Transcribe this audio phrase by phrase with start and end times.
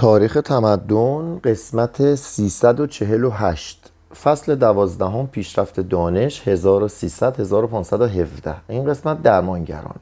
[0.00, 3.90] تاریخ تمدن قسمت 348
[4.22, 9.96] فصل دوازدهم پیشرفت دانش 1300 1517 این قسمت درمانگران.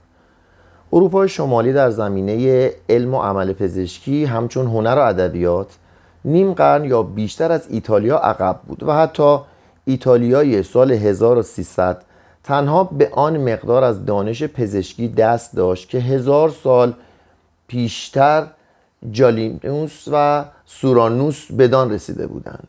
[0.92, 5.76] اروپای شمالی در زمینه علم و عمل پزشکی همچون هنر و ادبیات
[6.24, 9.38] نیم قرن یا بیشتر از ایتالیا عقب بود و حتی
[9.84, 12.02] ایتالیای سال 1300
[12.44, 16.94] تنها به آن مقدار از دانش پزشکی دست داشت که هزار سال
[17.66, 18.46] پیشتر
[19.10, 22.68] جالینوس و سورانوس بدان رسیده بودند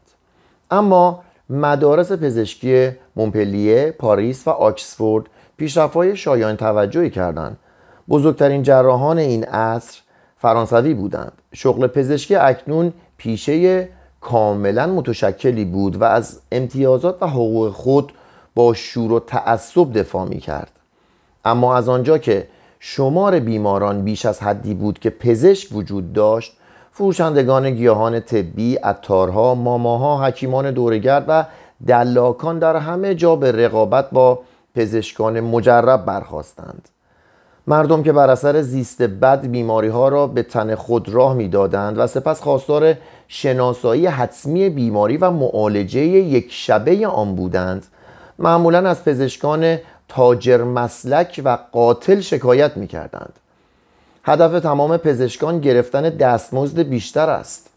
[0.71, 5.25] اما مدارس پزشکی مونپلیه، پاریس و آکسفورد
[5.57, 7.57] پیشرفت‌های شایان توجهی کردند.
[8.09, 9.99] بزرگترین جراحان این عصر
[10.37, 11.31] فرانسوی بودند.
[11.53, 13.89] شغل پزشکی اکنون پیشه
[14.21, 18.13] کاملا متشکلی بود و از امتیازات و حقوق خود
[18.55, 20.71] با شور و تعصب دفاع می کرد.
[21.45, 22.47] اما از آنجا که
[22.79, 26.57] شمار بیماران بیش از حدی بود که پزشک وجود داشت
[26.91, 31.45] فروشندگان گیاهان طبی، اتارها، ماماها، حکیمان دورگرد و
[31.87, 34.39] دلاکان در همه جا به رقابت با
[34.75, 36.89] پزشکان مجرب برخواستند.
[37.67, 42.07] مردم که بر اثر زیست بد بیماری ها را به تن خود راه می‌دادند و
[42.07, 42.93] سپس خواستار
[43.27, 47.85] شناسایی حتمی بیماری و معالجه یک شبه آن بودند
[48.39, 49.77] معمولا از پزشکان
[50.09, 53.33] تاجر مسلک و قاتل شکایت می کردند.
[54.23, 57.69] هدف تمام پزشکان گرفتن دستمزد بیشتر است.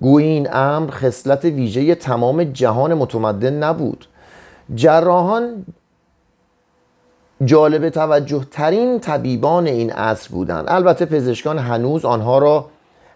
[0.00, 4.06] گویی این امر خصلت ویژه تمام جهان متمدن نبود.
[4.74, 5.66] جراحان
[7.44, 10.64] جالب توجه ترین طبیبان این عصر بودند.
[10.68, 12.68] البته پزشکان هنوز آنها را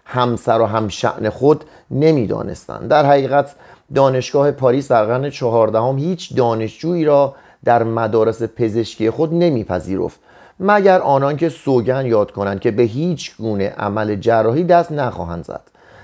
[0.05, 2.87] همسر و همشعن خود نمی‌دانستند.
[2.87, 3.55] در حقیقت
[3.95, 10.19] دانشگاه پاریس در قرن چهاردهم هیچ دانشجویی را در مدارس پزشکی خود نمیپذیرفت.
[10.59, 15.61] مگر آنان که سوگن یاد کنند که به هیچ گونه عمل جراحی دست نخواهند زد.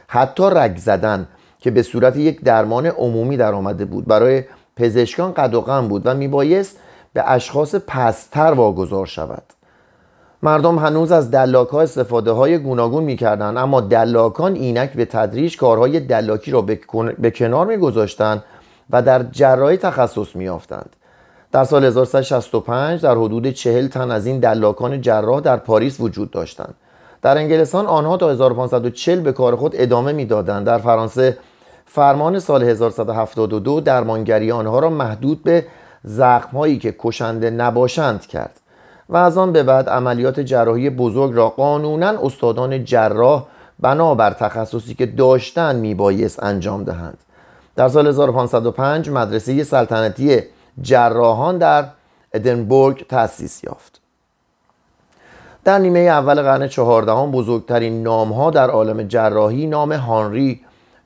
[0.07, 1.27] حتی رگ زدن
[1.59, 4.43] که به صورت یک درمان عمومی در آمده بود برای
[4.75, 6.77] پزشکان قد و غم بود و میبایست
[7.13, 9.43] به اشخاص پستر واگذار شود.
[10.43, 16.51] مردم هنوز از دلاک ها های گوناگون می‌کردند اما دلاکان اینک به تدریج کارهای دلاکی
[16.51, 16.61] را
[17.17, 18.43] به کنار میگذاشتند
[18.89, 20.95] و در جراحی تخصص میافتند
[21.51, 26.73] در سال 1365 در حدود چهل تن از این دلاکان جراح در پاریس وجود داشتند.
[27.21, 30.65] در انگلستان آنها تا 1540 به کار خود ادامه می‌دادند.
[30.65, 31.37] در فرانسه
[31.85, 35.65] فرمان سال 1172 درمانگری آنها را محدود به
[36.03, 38.59] زخمهایی که کشنده نباشند کرد
[39.09, 43.45] و از آن به بعد عملیات جراحی بزرگ را قانونا استادان جراح
[43.79, 47.17] بنابر تخصصی که داشتن میبایست انجام دهند.
[47.75, 50.41] در سال 1505 مدرسه سلطنتی
[50.81, 51.85] جراحان در
[52.33, 54.01] ادنبورگ تأسیس یافت.
[55.63, 60.61] در نیمه اول قرن چهاردهم بزرگترین نامها در عالم جراحی نام هانری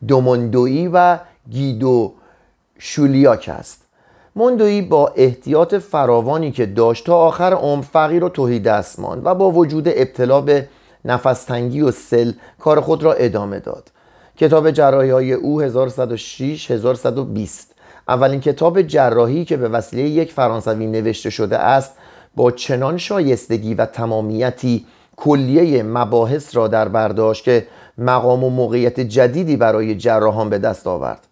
[0.08, 1.18] دوموندوی و
[1.50, 2.14] گیدو
[2.80, 3.82] شولیاک است.
[4.36, 9.36] موندوی با احتیاط فراوانی که داشت تا آخر عمر فقیر و توهی دست ماند و
[9.36, 10.68] با وجود ابتلا به
[11.06, 13.92] نفستنگی و سل کار خود را ادامه داد.
[14.38, 17.71] کتاب جراحی های او 1106 1120
[18.08, 21.98] اولین کتاب جراحی که به وسیله یک فرانسوی نوشته شده است
[22.36, 24.86] با چنان شایستگی و تمامیتی
[25.18, 27.68] کلیه مباحث را در برداشت که
[27.98, 31.28] مقام و موقعیت جدیدی برای جراحان به دست آورد.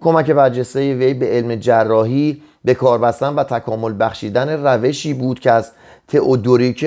[0.00, 5.50] کمک برجسته وی به علم جراحی به کار بستن و تکامل بخشیدن روشی بود که
[5.50, 5.72] از
[6.08, 6.86] تئودوریک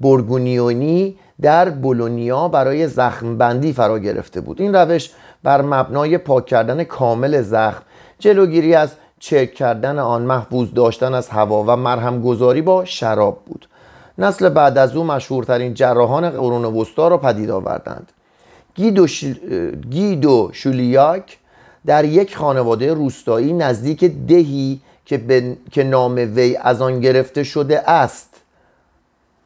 [0.00, 4.60] برگونیونی در بولونیا برای زخم بندی فرا گرفته بود.
[4.60, 5.10] این روش
[5.42, 7.82] بر مبنای پاک کردن کامل زخم
[8.22, 13.68] جلوگیری از چک کردن آن محفوظ داشتن از هوا و مرهم گذاری با شراب بود.
[14.18, 18.12] نسل بعد از او مشهورترین جراحان قرون وسطا را پدید آوردند.
[18.74, 19.06] گیدو,
[19.90, 21.38] گیدو شولیاک
[21.86, 28.28] در یک خانواده روستایی نزدیک دهی که, که نام وی از آن گرفته شده است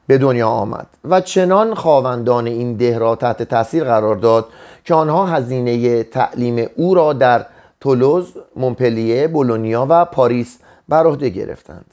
[0.07, 4.49] به دنیا آمد و چنان خواوندان این ده را تحت تاثیر قرار داد
[4.85, 7.47] که آنها هزینه تعلیم او را در
[7.81, 10.59] تولوز، مونپلیه، بولونیا و پاریس
[10.89, 11.85] بر عهده گرفتند.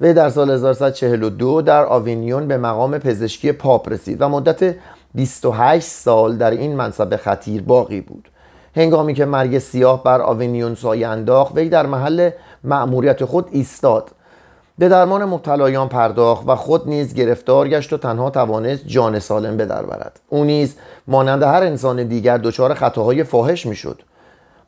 [0.00, 4.74] وی در سال 1142 در آوینیون به مقام پزشکی پاپ رسید و مدت
[5.14, 8.28] 28 سال در این منصب خطیر باقی بود.
[8.76, 12.30] هنگامی که مرگ سیاه بر آوینیون سایه انداخت وی در محل
[12.64, 14.10] مأموریت خود ایستاد.
[14.78, 19.66] به درمان مبتلایان پرداخت و خود نیز گرفتار گشت و تنها توانست جان سالم به
[19.66, 20.20] در برد.
[20.28, 20.74] او نیز
[21.06, 24.02] مانند هر انسان دیگر دچار خطاهای فاحش می‌شد.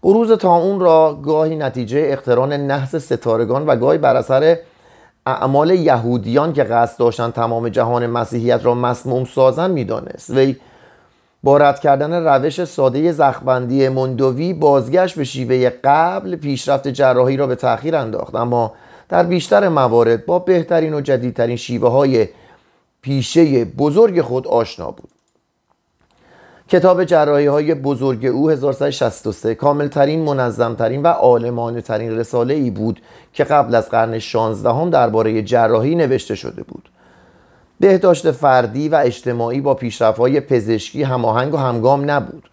[0.02, 4.58] بروز تا اون را گاهی نتیجه اقتران نحس ستارگان و گاهی بر اثر
[5.26, 10.31] اعمال یهودیان که قصد داشتن تمام جهان مسیحیت را مسموم سازن می‌دانست.
[10.31, 10.56] وی
[11.43, 17.54] با رد کردن روش ساده زخبندی مندوی بازگشت به شیوه قبل پیشرفت جراحی را به
[17.54, 18.34] تأخیر انداخت.
[18.34, 18.72] اما
[19.08, 22.28] در بیشتر موارد با بهترین و جدیدترین شیوه های
[23.02, 25.12] پیشه بزرگ خود آشنا بود.
[26.73, 33.03] کتاب جراحی های بزرگ او 1363 کاملترین منظمترین و آلمانه ترین رساله ای بود
[33.33, 36.91] که قبل از قرن 16 هم درباره جراحی نوشته شده بود.
[37.81, 39.79] بهداشت فردی و اجتماعی با
[40.19, 42.51] های پزشکی هماهنگ و همگام نبود.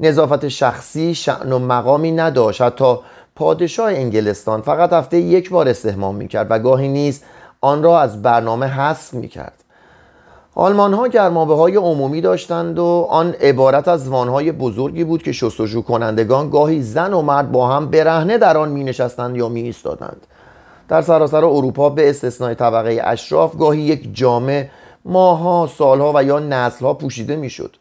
[0.00, 2.62] نظافت شخصی شعن و مقامی نداشت.
[2.62, 2.96] حتی
[3.36, 7.22] پادشاه انگلستان فقط هفته یک بار استهمام می‌کرد و گاهی نیز
[7.60, 9.64] آن را از برنامه حذف می‌کرد.
[10.60, 15.82] آلمان ها گرمابه های عمومی داشتند و آن عبارت از وانهای بزرگی بود که شستشو
[15.82, 20.26] کنندگان گاهی زن و مرد با هم برهنه در آن می نشستند یا می ایستادند
[20.88, 24.70] در سراسر اروپا به استثنای طبقه اشراف گاهی یک جامعه
[25.04, 27.76] ماها، سالها و یا نسلها پوشیده می‌شد.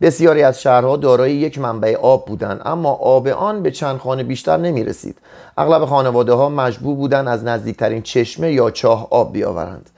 [0.00, 4.56] بسیاری از شهرها دارای یک منبع آب بودند اما آب آن به چند خانه بیشتر
[4.56, 5.18] نمی رسید
[5.58, 9.90] اغلب خانواده ها مجبور بودند از نزدیکترین چشمه یا چاه آب بیاورند.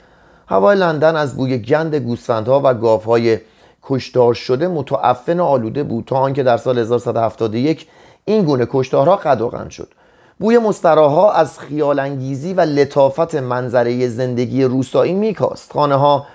[0.49, 3.39] هوای لندن از بوی گند گوسفندها و گاوهای
[3.83, 7.87] کشتار شده متعفن و آلوده بود تا آنکه در سال 1171
[8.25, 9.89] این گونه کشتارها قد شد.
[10.39, 15.73] بوی مستراها از خیال انگیزی و لطافت منظره زندگی روستایی میکاست.
[15.73, 16.27] خانه ها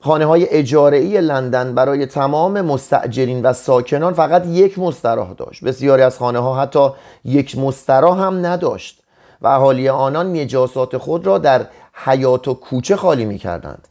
[0.00, 5.64] خانه های اجاره ای لندن برای تمام مستعجرین و ساکنان فقط یک مستراح داشت.
[5.64, 6.88] بسیاری از خانه ها حتی
[7.24, 9.02] یک مستراح هم نداشت
[9.42, 11.66] و اهالی آنان نجاسات خود را در
[12.04, 13.88] حیات و کوچه خالی می کردند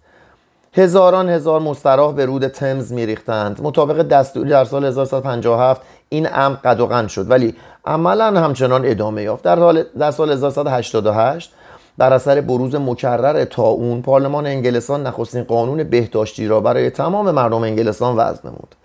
[0.74, 6.56] هزاران هزار مستراح به رود تمز می ریختند مطابق دستوری در سال 1157 این امر
[6.56, 7.32] قد شد.
[7.32, 7.56] ولی
[7.86, 9.44] عملا همچنان ادامه یافت.
[9.44, 11.54] در, در سال 1188
[11.98, 18.16] بر اثر بروز مکرر اون پارلمان انگلستان نخستین قانون بهداشتی را برای تمام مردم انگلستان
[18.16, 18.76] وضع نمود.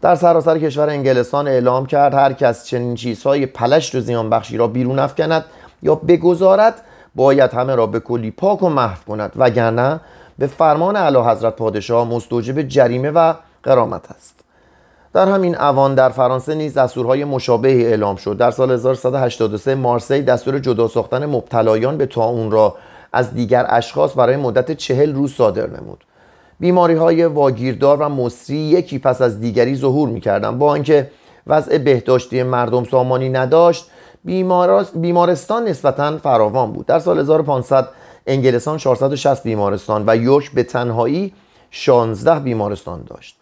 [0.00, 4.66] در سراسر کشور انگلستان اعلام کرد هر کس چنین چیزهای پلشت و زیان بخشی را
[4.66, 5.44] بیرون افکند
[5.82, 6.74] یا بگذارد
[7.14, 10.00] باید همه را به کلی پاک و محو کند وگرنه
[10.38, 14.40] به فرمان اعلی حضرت پادشاه مستوجب جریمه و قرامت است.
[15.12, 18.36] در همین اوان در فرانسه نیز دستورهای مشابهی اعلام شد.
[18.36, 22.74] در سال 1183 مارسی دستور جدا ساختن مبتلایان به تاون را
[23.12, 26.04] از دیگر اشخاص برای مدت چهل روز صادر نمود.
[26.60, 31.10] بیماری های واگیردار و مصری یکی پس از دیگری ظهور می کردن با آنکه
[31.46, 33.90] وضع بهداشتی مردم سامانی نداشت.
[34.94, 36.86] بیمارستان نسبتا فراوان بود.
[36.86, 37.88] در سال 1500
[38.26, 41.32] انگلستان 460 بیمارستان و یورک به تنهایی
[41.70, 43.36] 16 بیمارستان داشت.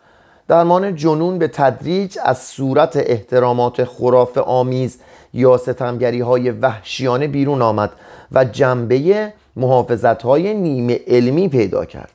[0.49, 4.99] درمان جنون به تدریج از صورت احترامات خراف آمیز
[5.35, 7.91] یا ستمگری های وحشیانه بیرون آمد
[8.33, 12.11] و جنبه محافظت های نیمه علمی پیدا کرد.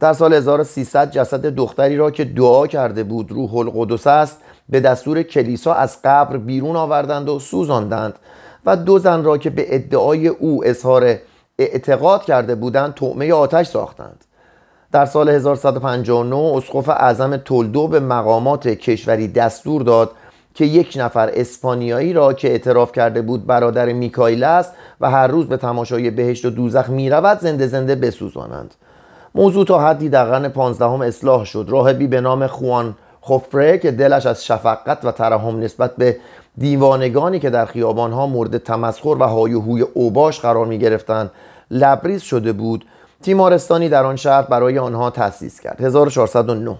[0.00, 5.22] در سال 1300 جسد دختری را که دعا کرده بود روح القدس است به دستور
[5.22, 8.14] کلیسا از قبر بیرون آوردند و سوزاندند
[8.66, 11.16] و دو زن را که به ادعای او اظهار
[11.58, 14.24] اعتقاد کرده بودند طعمه آتش ساختند.
[14.92, 20.10] در سال 1159 اسقف اعظم تولدو به مقامات کشوری دستور داد
[20.54, 25.46] که یک نفر اسپانیایی را که اعتراف کرده بود برادر میکایل است و هر روز
[25.46, 28.74] به تماشای بهشت و دوزخ می‌رود زنده زنده بسوزانند.
[29.34, 31.66] موضوع تا حدی در قرن پانزدهم اصلاح شد.
[31.68, 32.94] راهبی به نام خوان
[33.28, 36.16] خفره که دلش از شفقت و ترحم نسبت به
[36.58, 41.30] دیوانگانی که در خیابانها مورد تمسخر و هایوهوی اوباش قرار می گرفتند
[41.70, 42.84] لبریز شده بود.
[43.22, 45.80] تیمارستانی در آن شهر برای آنها تأسیس کرد.
[45.80, 46.76] 1409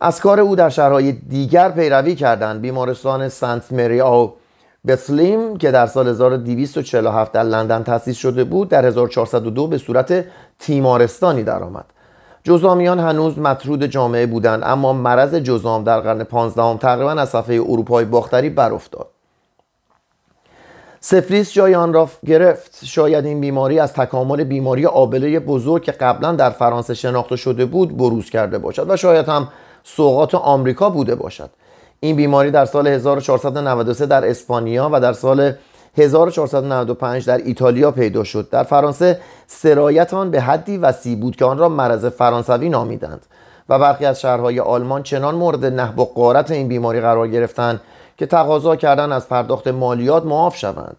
[0.00, 2.60] از کار او در شهرهای دیگر پیروی کردند.
[2.60, 4.32] بیمارستان سنت مری آو
[4.86, 10.24] بسلیم که در سال 1247 در لندن تأسیس شده بود در 1402 به صورت
[10.58, 11.84] تیمارستانی درآمد.
[12.44, 18.04] جزامیان هنوز مطرود جامعه بودند اما مرض جزام در قرن 15 تقریبا از صفحه اروپای
[18.04, 19.06] باختری برافتاد.
[21.00, 22.84] سفلیس جای آن را گرفت.
[22.84, 27.96] شاید این بیماری از تکامل بیماری آبله بزرگ که قبلا در فرانسه شناخته شده بود
[27.96, 29.48] بروز کرده باشد و شاید هم
[29.84, 31.50] سوقات آمریکا بوده باشد.
[32.00, 35.52] این بیماری در سال 1493 در اسپانیا و در سال
[36.00, 38.50] 1495 در ایتالیا پیدا شد.
[38.50, 43.26] در فرانسه سرایت آن به حدی وسیع بود که آن را مرض فرانسوی نامیدند
[43.68, 47.80] و برخی از شهرهای آلمان چنان مورد نهب و قارت این بیماری قرار گرفتند
[48.16, 50.96] که تقاضا کردن از پرداخت مالیات معاف شوند.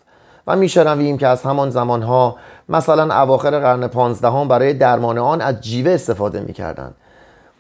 [0.47, 2.35] و میشنویم که از همان زمانها
[2.69, 6.95] مثلا اواخر قرن پانزدهم برای درمان آن از جیوه استفاده می‌کردند.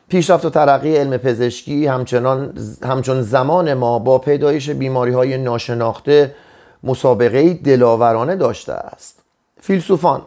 [0.09, 6.35] پیشرفت و ترقی علم پزشکی همچنان همچون زمان ما با پیدایش بیماری های ناشناخته
[6.83, 9.19] مسابقه دلاورانه داشته است.
[9.61, 10.21] فیلسوفان.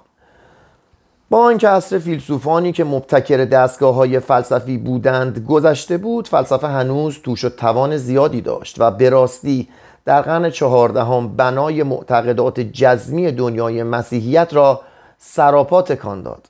[1.30, 7.44] با آنکه عصر فیلسوفانی که مبتکر دستگاه های فلسفی بودند گذشته بود فلسفه هنوز توش
[7.44, 9.68] و توان زیادی داشت و به راستی
[10.04, 14.80] در قرن چهاردهم بنای معتقدات جزمی دنیای مسیحیت را
[15.18, 16.48] سراپا تکان داد.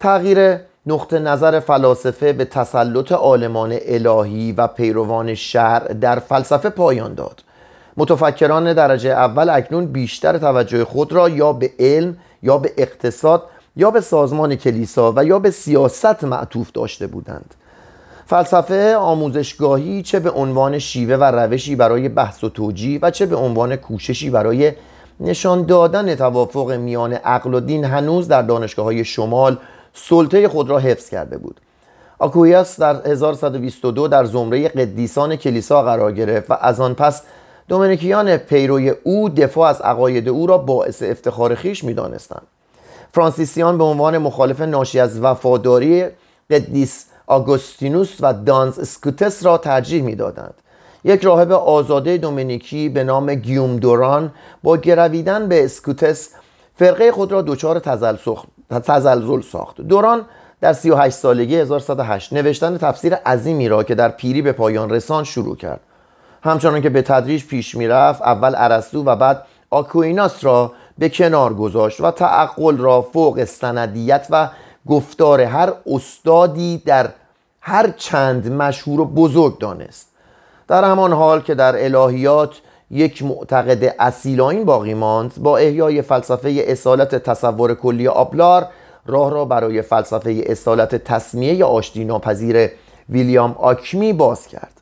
[0.00, 7.42] تغییر نقطه نظر فلاسفه به تسلط عالمان الهی و پیروان شهر در فلسفه پایان داد.
[7.98, 13.42] متفکران درجه اول اکنون بیشتر توجه خود را یا به علم یا به اقتصاد
[13.76, 17.54] یا به سازمان کلیسا و یا به سیاست معطوف داشته بودند.
[18.26, 23.36] فلسفه آموزشگاهی چه به عنوان شیوه و روشی برای بحث و توجیه و چه به
[23.36, 24.72] عنوان کوششی برای
[25.20, 29.58] نشان دادن توافق میان عقل و دین هنوز در دانشگاه های شمال
[29.94, 31.60] سلطه خود را حفظ کرده بود.
[32.18, 37.22] آکویاس در 1122 در زمره قدیسان کلیسا قرار گرفت و از آن پس
[37.68, 42.46] دومینیکیان پیروی او دفاع از عقاید او را باعث افتخار خیش می‌دانستند.
[43.14, 46.04] فرانسیسیان به عنوان مخالف ناشی از وفاداری
[46.50, 50.54] قدیس آگوستینوس و دانز اسکوتس را ترجیح می‌دادند.
[51.04, 54.32] یک راهب آزاده دومینیکی به نام گیوم دوران
[54.62, 56.28] با گرویدن به اسکوتس
[56.74, 59.80] فرقه خود را دچار تزلزل ساخت.
[59.80, 60.24] دوران
[60.60, 65.56] در 38 سالگی 1108 نوشتن تفسیر عظیمی را که در پیری به پایان رساند شروع
[65.56, 65.80] کرد.
[66.42, 72.00] همچنان که به تدریج پیش می‌رفت اول ارسطو و بعد آکویناس را به کنار گذاشت
[72.00, 74.48] و تعقل را فوق سندیت و
[74.86, 77.08] گفتار هر استادی در
[77.60, 80.08] هر چند مشهور و بزرگ دانست.
[80.68, 87.14] در همان حال که در الهیات یک معتقد اصیل باقی ماند با احیای فلسفه اصالت
[87.14, 88.66] تصور کلی آبلار
[89.06, 92.70] راه را برای فلسفه اصالت تصمیه آشتی ناپذیر
[93.08, 94.77] ویلیام آکمی باز کرد.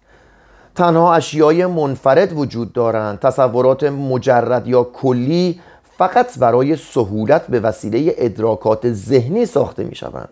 [0.76, 3.18] تنها اشیای منفرد وجود دارند.
[3.18, 5.60] تصورات مجرد یا کلی
[5.98, 10.28] فقط برای سهولت به وسیله ادراکات ذهنی ساخته می شوند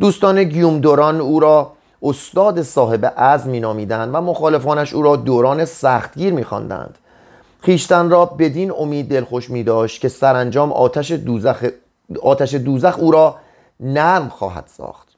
[0.00, 6.32] دوستان گیوم دوران او را استاد صاحب می نامیدند و مخالفانش او را دوران سختگیر
[6.32, 6.98] می خواندند.
[7.60, 11.64] خیشتن را بدین امید دلخوش می داشت که سرانجام آتش دوزخ,
[12.22, 13.36] آتش دوزخ او را
[13.80, 15.08] نرم خواهد ساخت.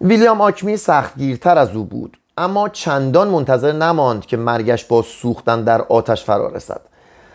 [0.00, 2.19] ویلیام آکمی سختگیرتر از او بود.
[2.36, 6.80] اما چندان منتظر نماند که مرگش با سوختن در آتش فرا رسد.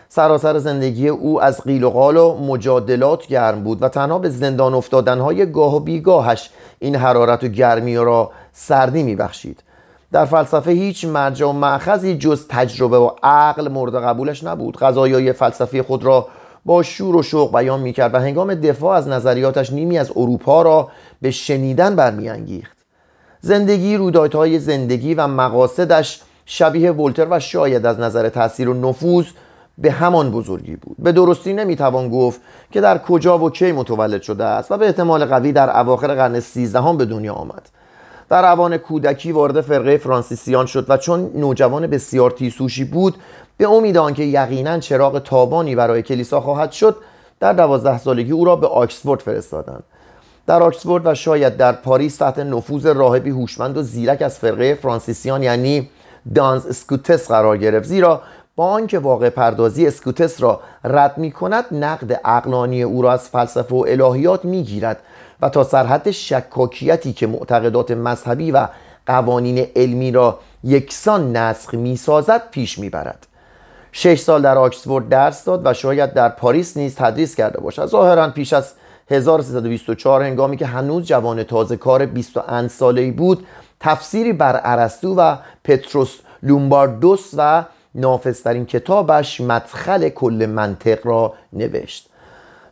[0.08, 4.74] سراسر زندگی او از قیل و قال و مجادلات گرم بود و تنها به زندان
[4.74, 9.62] افتادنهای گاه و بیگاهش این حرارت و گرمی را سردی میبخشید.
[10.12, 14.78] در فلسفه هیچ مرجع و معخذی جز تجربه و عقل مورد قبولش نبود.
[14.78, 16.28] غذایای فلسفی خود را
[16.64, 20.88] با شور و شوق بیان می‌کرد و هنگام دفاع از نظریاتش نیمی از اروپا را
[21.22, 22.75] به شنیدن برمیانگیخت.
[23.46, 29.26] زندگی رویدادهای زندگی و مقاصدش شبیه ولتر و شاید از نظر تاثیر و نفوذ
[29.78, 30.96] به همان بزرگی بود.
[30.98, 32.40] به درستی نمی‌توان گفت
[32.72, 36.40] که در کجا و کی متولد شده است و به احتمال قوی در اواخر قرن
[36.40, 37.68] سیزدهم به دنیا آمد.
[38.28, 43.14] در اوان کودکی وارد فرقه فرانسیسیان شد و چون نوجوان بسیار تیسوشی بود
[43.56, 46.96] به امید آنکه یقینا چراغ تابانی برای کلیسا خواهد شد
[47.40, 49.82] در دوازده سالگی او را به آکسفورد فرستادند.
[50.46, 55.42] در آکسفورد و شاید در پاریس تحت نفوذ راهبی هوشمند و زیرک از فرقه فرانسیسیان
[55.42, 55.88] یعنی
[56.34, 57.86] دانز اسکوتس قرار گرفت.
[57.86, 58.22] زیرا
[58.56, 63.74] با آنکه واقع پردازی اسکوتس را رد می کند نقد اقلانی او را از فلسفه
[63.74, 64.98] و الهیات می گیرد
[65.40, 68.68] و تا سرحد شکاکیتی که معتقدات مذهبی و
[69.06, 73.26] قوانین علمی را یکسان نسخ می سازد پیش می برد
[73.92, 77.86] شش سال در آکسفورد درس داد و شاید در پاریس نیز تدریس کرده باشد.
[77.86, 78.72] ظاهرا پیش از
[79.10, 83.46] 1324 هنگامی که هنوز جوان تازه کار 20 ساله بود
[83.80, 92.08] تفسیری بر ارسطو و پتروس لومباردوس و نافذترین کتابش مدخل کل منطق را نوشت.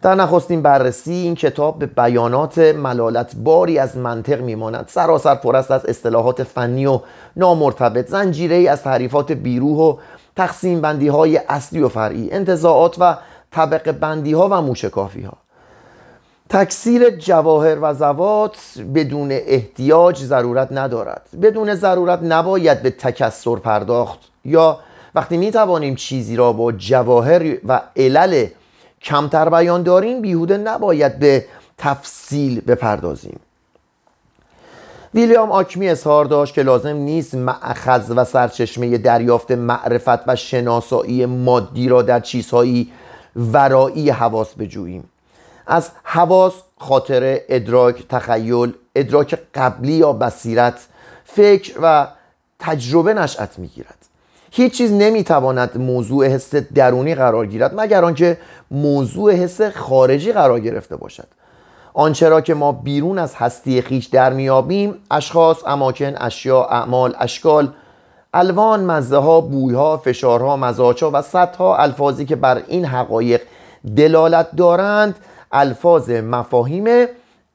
[0.03, 4.85] در نخستین بررسی این کتاب به بیانات ملالت باری از منطق میماند.
[4.88, 7.00] سراسر پر است از اصطلاحات فنی و
[7.37, 9.97] نامرتبط زنجیره از تعریفات بیروح و
[10.37, 13.17] تقسیم بندی های اصلی و فرعی انتظاعات و
[13.50, 15.43] طبق بندی ها و موشکافی ها
[16.54, 18.56] تکثیر جواهر و زوات
[18.94, 21.28] بدون احتیاج ضرورت ندارد.
[21.42, 24.18] بدون ضرورت نباید به تکسر پرداخت.
[24.44, 24.78] یا
[25.14, 28.46] وقتی می توانیم چیزی را با جواهر و علل
[29.02, 31.44] کمتر بیان داریم بیهوده نباید به
[31.78, 33.40] تفصیل بپردازیم.
[35.14, 41.88] ویلیام آکمی اظهار داشت که لازم نیست معخذ و سرچشمه دریافت معرفت و شناسایی مادی
[41.88, 42.92] را در چیزهایی
[43.37, 45.04] ورایی حواس بجوییم.
[45.66, 50.87] از حواس خاطر ادراک تخیل ادراک قبلی یا بصیرت
[51.25, 52.09] فکر و
[52.59, 53.99] تجربه نشأت می‌گیرد.
[54.50, 58.38] هیچ چیز نمی‌تواند موضوع حس درونی قرار گیرد مگر آنکه
[58.71, 61.26] موضوع حس خارجی قرار گرفته باشد.
[61.94, 67.73] آنچه را که ما بیرون از هستی خیش در میابیم اشخاص اماکن اشیا اعمال اشکال
[68.35, 73.42] الوان مزه ها بوی ها فشارها ها و صدها الفاظی که بر این حقایق
[73.97, 75.14] دلالت دارند
[75.54, 77.06] الفاظ مفاهیم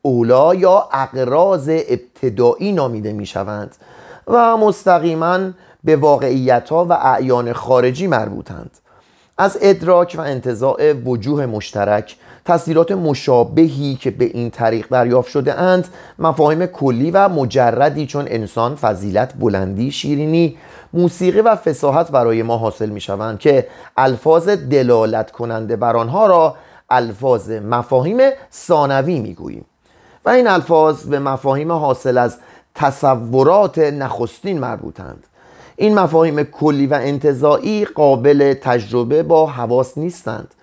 [0.02, 3.76] اولا یا اقراض ابتدایی نامیده می شوند
[4.28, 5.40] و مستقیما
[5.84, 8.72] به واقعیت ها و اعیان خارجی مربوطند.
[9.38, 12.16] از ادراک و انتظاع وجوه مشترک
[12.46, 15.88] تصویرات مشابهی که به این طریق دریافت شده اند
[16.20, 20.58] مفاهیم کلی و مجردی چون انسان فضیلت بلندی شیرینی
[20.94, 26.56] موسیقی و فساحت برای ما حاصل می شوند که الفاظ دلالت کننده بر آنها را
[26.92, 28.18] الفاظ مفاهیم
[28.54, 29.66] ثانوی می گوییم
[30.26, 32.38] و این الفاظ به مفاهیم حاصل از
[32.76, 35.24] تصورات نخستین مربوطند.
[35.76, 40.54] این مفاهیم کلی و انتظاعی قابل تجربه با حواس نیستند.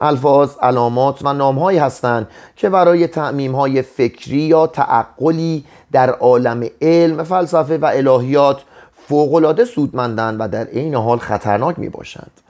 [0.00, 7.24] الفاظ علامات و نامهایی هستند که برای تعمیم های فکری یا تعقلی در عالم علم
[7.24, 8.62] فلسفه و الهیات
[9.08, 12.41] فوقالعاده سودمندند و در عین حال خطرناک می باشند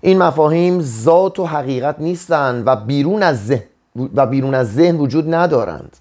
[0.00, 3.62] این مفاهیم ذات و حقیقت نیستند و بیرون از ذهن
[4.14, 5.96] و بیرون از ذهن وجود ندارند.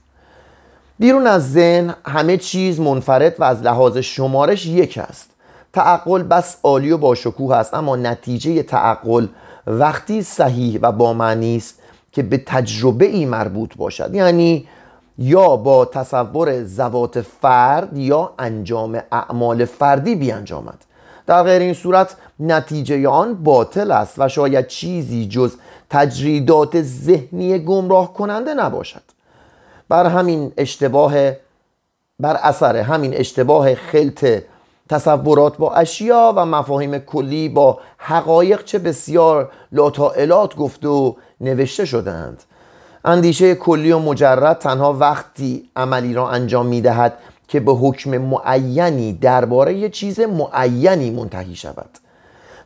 [0.99, 5.29] بیرون از ذهن همه چیز منفرد و از لحاظ شمارش یک است.
[5.73, 9.27] تعقل بس عالی و باشکوه است اما نتیجه تعقل
[9.67, 11.79] وقتی صحیح و با معنی است
[12.11, 14.15] که به تجربه ای مربوط باشد.
[14.15, 14.67] یعنی
[15.17, 20.85] یا با تصور زوات فرد یا انجام اعمال فردی بیانجامد.
[21.29, 25.55] در غیر این صورت نتیجه آن باطل است و شاید چیزی جز
[25.89, 29.01] تجریدات ذهنی گمراه کننده نباشد.
[29.89, 31.13] بر همین اشتباه
[32.19, 34.41] بر اثر همین اشتباه خلط
[34.89, 42.43] تصورات با اشیا و مفاهیم کلی با حقایق چه بسیار لاتائلات گفته و نوشته شدند
[43.05, 47.13] اندیشه کلی و مجرد تنها وقتی عملی را انجام می دهد
[47.49, 51.89] که به حکم معینی درباره چیز معینی منتهی شود.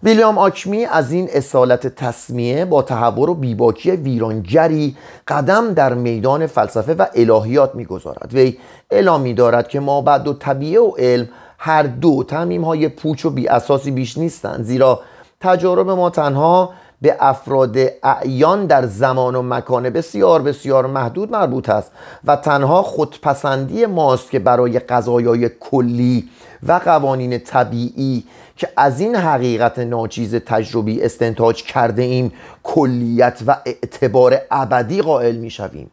[0.03, 4.95] ویلیام آکمی از این اصالت تصمیه با تحور و بیباکی ویرانگری
[5.27, 8.33] قدم در میدان فلسفه و الهیات می‌گذارد.
[8.33, 8.57] وی
[8.91, 13.29] اعلام دارد که ما بعد و طبیعه و علم هر دو تعمیم های پوچ و
[13.29, 14.99] بی اساسی بیش نیستند زیرا
[15.39, 21.91] تجارب ما تنها به افراد اعیان در زمان و مکان بسیار بسیار محدود مربوط است
[22.23, 26.29] و تنها خودپسندی ماست که برای قضایای کلی
[26.67, 28.23] و قوانین طبیعی
[28.57, 32.31] که از این حقیقت ناچیز تجربی استنتاج کرده ایم
[32.63, 35.91] کلیت و اعتبار ابدی قائل می شویم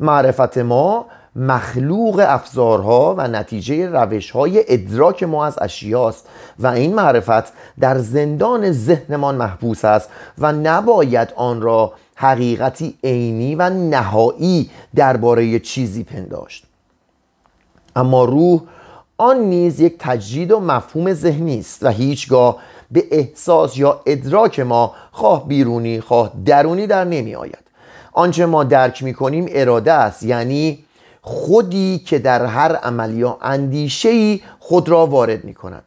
[0.00, 7.52] معرفت ما مخلوق افزارها و نتیجه روش های ادراک ما از اشیاست و این معرفت
[7.80, 16.04] در زندان ذهنمان محبوس است و نباید آن را حقیقتی عینی و نهایی درباره چیزی
[16.04, 16.64] پنداشت.
[17.96, 18.60] اما روح
[19.18, 22.56] آن نیز یک تجرید و مفهوم ذهنی است و هیچگاه
[22.90, 27.58] به احساس یا ادراک ما خواه بیرونی خواه درونی در نمی آید
[28.12, 30.85] آنچه ما درک می کنیم اراده است یعنی
[31.28, 35.82] خودی که در هر عمل یا اندیشه خود را وارد می کند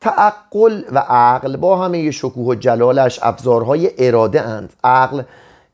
[0.00, 4.72] تعقل و عقل با همه شکوه و جلالش ابزارهای اراده اند.
[4.84, 5.22] عقل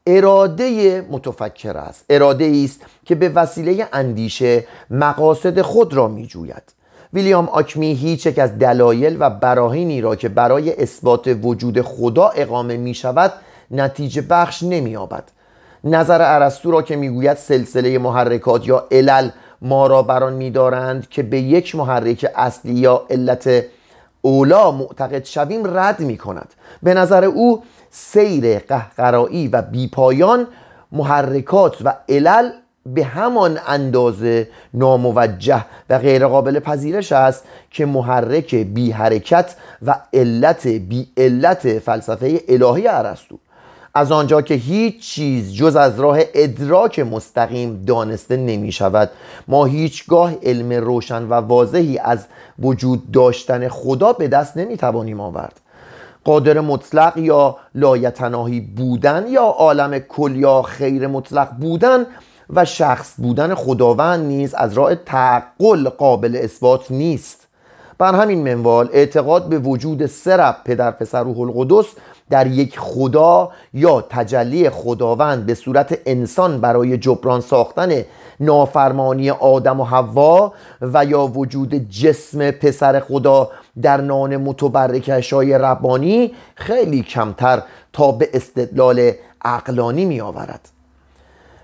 [0.07, 2.05] اراده متفکر است.
[2.11, 6.73] اراده است که به وسیله اندیشه مقاصد خود را می جوید
[7.13, 12.77] ویلیام آکمی هیچ یک از دلایل و براهینی را که برای اثبات وجود خدا اقامه
[12.77, 13.33] می شود
[13.71, 15.36] نتیجه بخش نمی آبد
[15.87, 19.29] نظر ارسطو را که می‌گوید سلسله محرکات یا علل
[19.63, 23.65] ما را بران میدارند که به یک محرک اصلی یا علت
[24.23, 30.47] اولا معتقد شویم رد می کند به نظر او سیر قهقرایی و بیپایان
[30.93, 32.51] محرکات و علل
[32.87, 41.09] به همان اندازه ناموجه و غیرقابل پذیرش است که محرک بی حرکت و علت بی
[41.17, 43.39] علت فلسفه الهی ارسطو
[43.97, 49.11] از آنجا که هیچ چیز جز از راه ادراک مستقیم دانسته نمی شود
[49.49, 52.27] ما هیچگاه علم روشن و واضحی از
[52.59, 55.61] وجود داشتن خدا به دست نمی توانیم آورد.
[56.25, 62.07] قادر مطلق یا لایتناهی بودن یا عالم کل یا خیر مطلق بودن
[62.51, 67.47] و شخص بودن خداوند نیز از راه تعقل قابل اثبات نیست.
[67.99, 71.87] بر همین منوال اعتقاد به وجود سرب پدر پسر روح القدس
[72.31, 78.05] در یک خدا یا تجلی خداوند به صورت انسان برای جبران ساختن
[78.41, 83.51] نافرمانی آدم و حوا و یا وجود جسم پسر خدا
[83.83, 87.63] در نان متبرکش های ربانی خیلی کمتر
[87.93, 89.13] تا به استدلال
[89.45, 90.69] عقلانی می آورد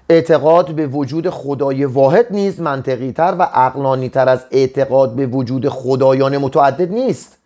[0.08, 5.68] اعتقاد به وجود خدای واحد نیز منطقی تر و عقلانی تر از اعتقاد به وجود
[5.68, 7.41] خدایان متعدد نیست.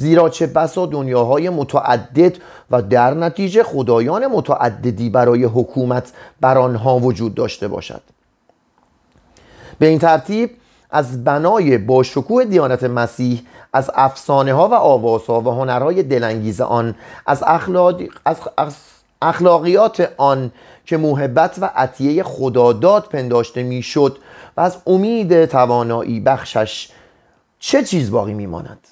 [0.00, 2.36] زیرا چه بسا دنیاهای متعدد
[2.70, 8.02] و در نتیجه خدایان متعددی برای حکومت بر آنها وجود داشته باشد.
[9.78, 10.50] به این ترتیب
[10.90, 16.94] از بنای با شکوه دیانت مسیح از افسانه ها و آوازها و هنرهای دلانگیز آن
[17.26, 18.00] از, اخلاق...
[18.56, 18.74] از
[19.22, 20.52] اخلاقیات آن
[20.86, 24.18] که محبت و عطیه خداداد پنداشته می‌شد
[24.56, 26.88] و از امید توانایی بخشش
[27.58, 28.86] چه چیز باقی میماند؟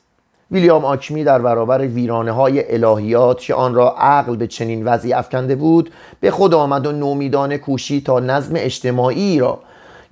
[0.51, 5.57] ویلیام آکمی در برابر ویرانه های الهیات که آن را عقل به چنین وضعی افکنده
[5.57, 9.59] بود به خود آمد و نومیدانه کوشی تا نظم اجتماعی را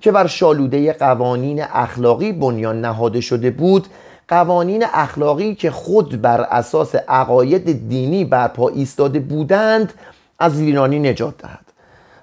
[0.01, 3.87] که بر شالوده قوانین اخلاقی بنیان نهاده شده بود
[4.27, 9.93] قوانین اخلاقی که خود بر اساس عقاید دینی برپا ایستاده بودند
[10.39, 11.65] از ویرانی نجات دهد.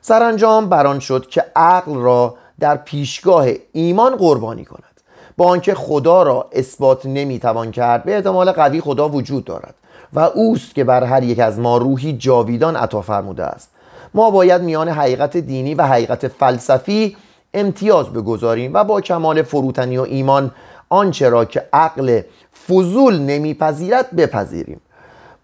[0.01, 4.94] سرانجام بران شد که عقل را در پیشگاه ایمان قربانی کند.
[5.37, 9.75] با آنکه خدا را اثبات نمی‌توان کرد به احتمال قوی خدا وجود دارد
[10.13, 13.71] و اوست که بر هر یک از ما روحی جاویدان عطا فرموده است.
[14.15, 17.17] ما باید میان حقیقت دینی و حقیقت فلسفی
[17.55, 20.51] امتیاز بگذاریم و با کمال فروتنی و ایمان
[20.89, 22.21] آنچه را که عقل
[22.69, 24.81] فضول نمیپذیرد بپذیریم.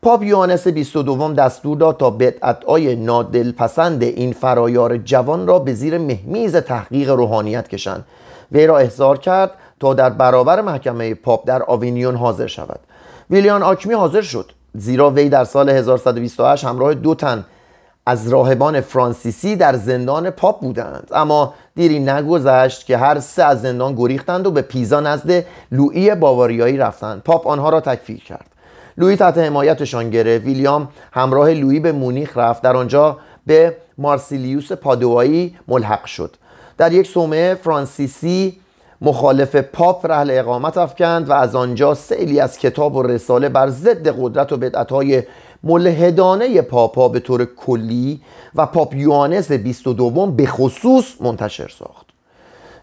[0.02, 6.56] پاپ یوانس 22 دستور داد تا بدعتهای نادلپسند این فرایار جوان را به زیر مهمیز
[6.56, 8.04] تحقیق روحانیت کشند.
[8.52, 12.80] وی را احضار کرد تا در برابر محکمه پاپ در آوینیون حاضر شود.
[13.30, 17.44] ویلیام آکمی حاضر شد زیرا وی در سال 1128 همراه دو تن
[18.06, 21.08] از راهبان فرانسیسی در زندان پاپ بودند.
[21.12, 26.76] اما دیری نگذشت که هر سه از زندان گریختند و به پیزا نزد لویی باواریایی
[26.76, 27.22] رفتند.
[27.22, 28.46] پاپ آنها را تکفیر کرد.
[28.98, 30.44] لویی تحت حمایتشان گرفت.
[30.44, 32.62] ویلیام همراه لویی به مونیخ رفت.
[32.62, 36.36] در آنجا به مارسیلیوس پادوایی ملحق شد.
[36.78, 38.60] در یک صومعه فرانسیسی
[39.02, 44.08] مخالف پاپ رحل اقامت افکند و از آنجا سیلی از کتاب و رساله بر ضد
[44.20, 45.22] قدرت و بدعتهای
[45.62, 48.20] ملحدانه پاپا به طور کلی
[48.54, 52.06] و پاپ یوانس 22 به خصوص منتشر ساخت.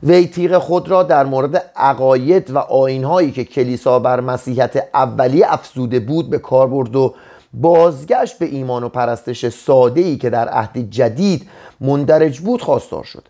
[0.04, 6.00] وی تیغ خود را در مورد عقاید و آینهایی که کلیسا بر مسیحیت اولیه افزوده
[6.00, 7.14] بود به کار برد و
[7.54, 11.50] بازگشت به ایمان و پرستش ساده ای که در عهد جدید
[11.82, 13.24] مندرج بود خواستار شد.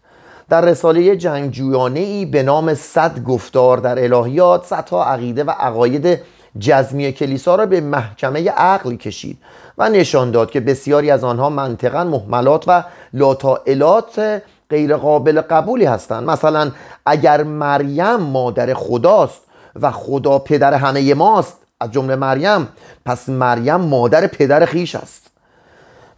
[0.49, 6.19] در رساله جنگجویانه ای به نام صد گفتار در الهیات صدها عقیده و عقاید
[6.59, 9.37] جزمی کلیسا را به محکمه عقل کشید
[9.77, 12.83] و نشان داد که بسیاری از آنها منطقا محملات و
[13.13, 16.29] لاتائلات غیر قابل قبولی هستند.
[16.29, 16.71] مثلا
[17.05, 19.41] اگر مریم مادر خداست
[19.81, 22.67] و خدا پدر همه ماست از جمله مریم
[23.05, 25.26] پس مریم مادر پدر خیش است.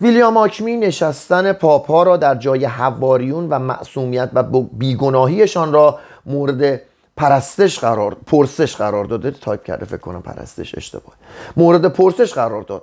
[0.01, 6.81] ویلیام آکمی نشستن پاپا را در جای حواریون و معصومیت و بیگناهیشان را مورد
[7.17, 11.13] پرستش قرار پرسش قرار داده تایپ کرده فکر کنم پرستش اشتباه.
[11.57, 12.81] مورد پرسش قرار داد.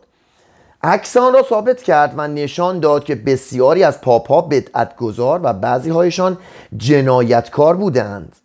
[0.82, 5.90] عکس آن را ثابت کرد و نشان داد که بسیاری از پاپا بدعتگذار و بعضی
[5.90, 6.38] هایشان
[6.76, 8.36] جنایتکار بودند.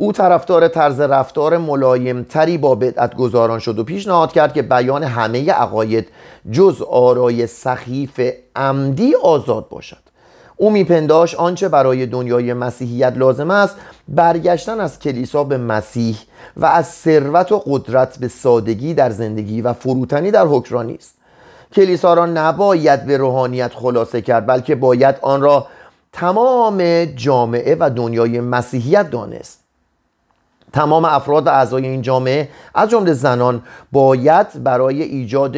[0.00, 6.08] او طرفدار طرز رفتار ملایمتری با بدعتگذاران شد و پیشنهاد کرد که بیان همه عقاید
[6.52, 8.20] جز آرای سخیف
[8.56, 9.96] عمدی آزاد باشد.
[10.56, 13.76] او میپنداش آنچه برای دنیای مسیحیت لازم است
[14.08, 16.16] برگشتن از کلیسا به مسیح
[16.56, 21.14] و از ثروت و قدرت به سادگی در زندگی و فروتنی در حکرانی است
[21.72, 25.66] کلیسا را نباید به روحانیت خلاصه کرد بلکه باید آن را
[26.12, 29.67] تمام جامعه و دنیای مسیحیت دانست.
[30.72, 35.56] تمام افراد اعضای این جامعه از جمله زنان باید برای ایجاد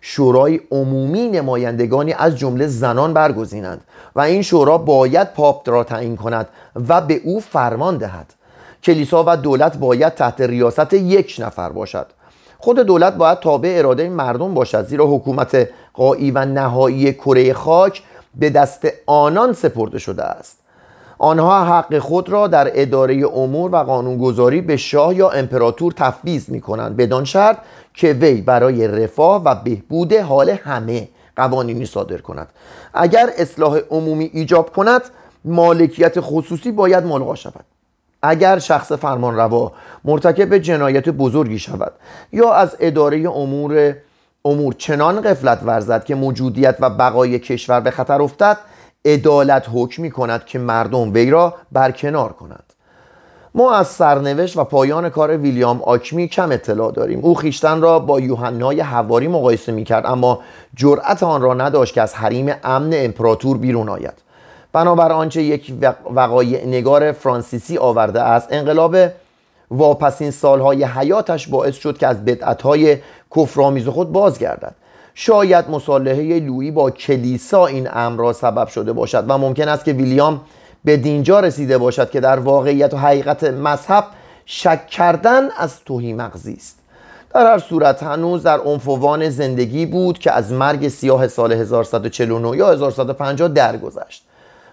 [0.00, 3.80] شورای عمومی نمایندگانی از جمله زنان برگزینند
[4.16, 6.48] و این شورا باید پاپ را تعیین کند
[6.88, 8.34] و به او فرمان دهد.
[8.82, 12.06] کلیسا و دولت باید تحت ریاست یک نفر باشد.
[12.58, 18.02] خود دولت باید تابع اراده مردم باشد زیرا حکومت قایی و نهایی کره خاک
[18.34, 20.58] به دست آنان سپرده شده است.
[21.24, 26.60] آنها حق خود را در اداره امور و قانونگذاری به شاه یا امپراتور تفویض می
[26.60, 27.58] کنند بدان شرط
[27.94, 32.48] که وی برای رفاه و بهبود حال همه قوانینی صادر کند.
[32.94, 35.02] اگر اصلاح عمومی ایجاب کند
[35.44, 37.64] مالکیت خصوصی باید ملغا شود.
[38.22, 39.72] اگر شخص فرمان روا
[40.04, 41.92] مرتکب جنایت بزرگی شود
[42.32, 43.94] یا از اداره امور
[44.44, 48.58] امور چنان قفلت ورزد که موجودیت و بقای کشور به خطر افتد
[49.04, 52.72] عدالت حکم می کند که مردم وی را برکنار کنند.
[53.54, 57.20] ما از سرنوشت و پایان کار ویلیام آکمی کم اطلاع داریم.
[57.22, 60.40] او خیشتن را با یوحنای حواری مقایسه می کرد اما
[60.74, 64.14] جرأت آن را نداشت که از حریم امن امپراتور بیرون آید.
[64.72, 65.72] بنابر آنچه یک
[66.10, 68.96] وقایع نگار فرانسیسی آورده است انقلاب
[69.70, 72.98] واپسین سالهای حیاتش باعث شد که از بدعتهای
[73.36, 74.74] کفرآمیز خود بازگردد.
[75.14, 79.92] شاید مصالحه لویی با کلیسا این امر را سبب شده باشد و ممکن است که
[79.92, 80.40] ویلیام
[80.84, 84.04] به دینجا رسیده باشد که در واقعیت و حقیقت مذهب
[84.46, 86.78] شک کردن از توهی مغزی است.
[87.34, 92.72] در هر صورت هنوز در عنفوان زندگی بود که از مرگ سیاه سال 1149 یا
[92.72, 94.24] 1150 درگذشت.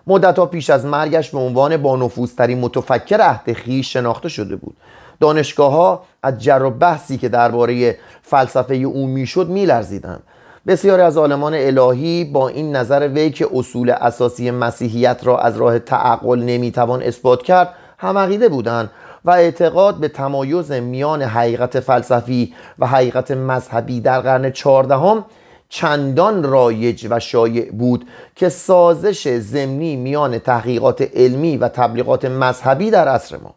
[0.07, 4.77] مدتها پیش از مرگش به عنوان با نفوذترین متفکر عهد خیش شناخته شده بود.
[5.19, 10.23] دانشگاه ها از جر و بحثی که درباره فلسفه او می‌شد میلرزیدند
[10.67, 15.79] بسیاری از عالمان الهی با این نظر وی که اصول اساسی مسیحیت را از راه
[15.79, 18.89] تعقل نمی‌توان اثبات کرد هم عقیده بودند
[19.25, 25.25] و اعتقاد به تمایز میان حقیقت فلسفی و حقیقت مذهبی در قرن چهاردهم
[25.69, 33.07] چندان رایج و شایع بود که سازش زمینی میان تحقیقات علمی و تبلیغات مذهبی در
[33.07, 33.55] عصر ما.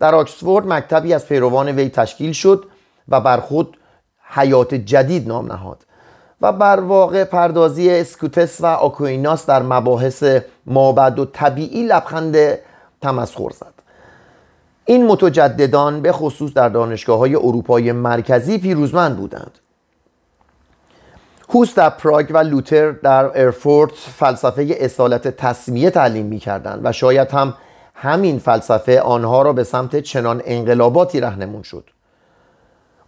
[0.00, 2.64] در آکسفورد مکتبی از پیروان وی تشکیل شد
[3.08, 3.76] و بر خود
[4.30, 5.84] حیات جدید نام نهاد
[6.40, 10.24] و بر واقع پردازی اسکوتس و آکویناس در مباحث
[10.66, 12.36] مابد و طبیعی لبخند
[13.00, 13.74] تمسخر زد.
[14.84, 19.58] این متجددان به خصوص در دانشگاه های اروپای مرکزی پیروزمند بودند.
[21.54, 27.30] هوس در پراگ و لوتر در ارفورت فلسفه اصالت تصمیه تعلیم می کردند و شاید
[27.30, 27.54] هم
[28.00, 31.84] همین فلسفه آنها را به سمت چنان انقلاباتی رهنمون شد.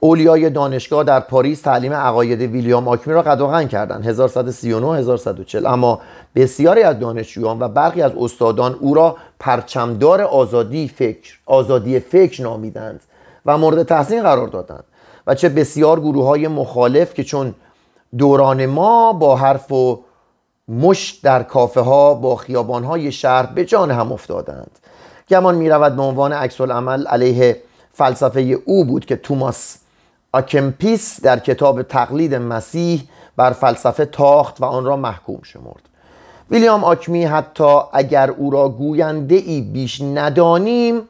[0.01, 6.01] اولیای دانشگاه در پاریس تعلیم عقاید ویلیام آکمی را قدغن کردند 1139 1140 اما
[6.35, 13.01] بسیاری از دانشجویان و برخی از استادان او را پرچمدار آزادی فکر آزادی فکر نامیدند
[13.47, 14.85] و مورد تحسین قرار دادند.
[15.27, 17.55] و چه بسیار گروه های مخالف که چون
[18.19, 20.01] دوران ما با حرف و
[20.71, 24.71] مشت در کافه ها با خیابان های شهر به جان هم افتادند.
[25.29, 29.77] گمان می رود به عنوان عکس عمل علیه فلسفه او بود که توماس
[30.33, 33.03] آکمپیس در کتاب تقلید مسیح
[33.37, 35.83] بر فلسفه تاخت و آن را محکوم شمرد.
[36.51, 41.03] ویلیام آکمی حتی اگر او را گوینده ای بیش ندانیم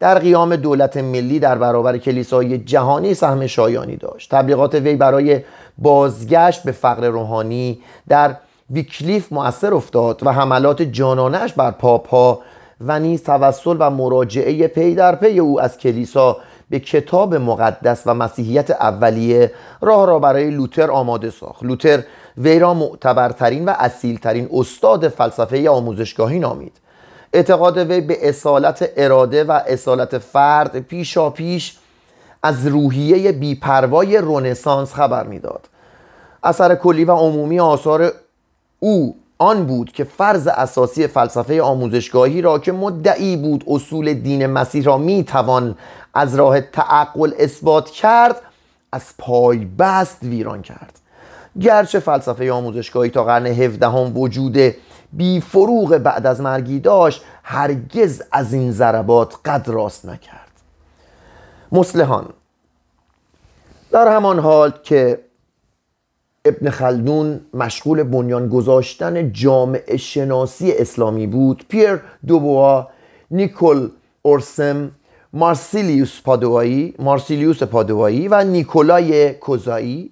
[0.00, 4.30] در قیام دولت ملی در برابر کلیسای جهانی سهم شایانی داشت.
[4.30, 5.40] تبلیغات وی برای
[5.78, 8.36] بازگشت به فقر روحانی در
[8.70, 12.40] ویکلیف مؤثر افتاد و حملات جانانش بر پاپا
[12.80, 16.36] و نیز توسل و مراجعه پی در پی او از کلیسا
[16.70, 21.62] به کتاب مقدس و مسیحیت اولیه راه را برای لوتر آماده ساخت.
[21.62, 22.02] لوتر
[22.38, 26.72] وی را معتبرترین و اصیلترین استاد فلسفه آموزشگاهی نامید.
[27.32, 31.76] اعتقاد وی به اصالت اراده و اصالت فرد پیشا پیش
[32.42, 35.68] از روحیه بیپروای رونسانس خبر می‌داد.
[36.42, 38.12] اثر کلی و عمومی آثار
[38.84, 44.84] او آن بود که فرض اساسی فلسفه آموزشگاهی را که مدعی بود اصول دین مسیح
[44.84, 45.76] را می‌توان
[46.14, 48.36] از راه تعقل اثبات کرد
[48.92, 50.98] از پای بست ویران کرد.
[51.60, 54.74] گرچه فلسفه آموزشگاهی تا قرن هفدهم وجود
[55.12, 60.50] بی فروغ بعد از مرگی داشت هرگز از این ضربات قد راست نکرد.
[61.72, 62.26] مسلحان
[63.90, 65.20] در همان حال که
[66.44, 71.64] ابن خلدون مشغول بنیان گذاشتن جامعه شناسی اسلامی بود.
[71.68, 72.88] پیر دوبوا
[73.30, 73.88] نیکول
[74.22, 74.90] اورسم
[75.32, 80.10] مارسیلیوس پادوایی مارسیلیوس پادوایی و نیکولای کوزایی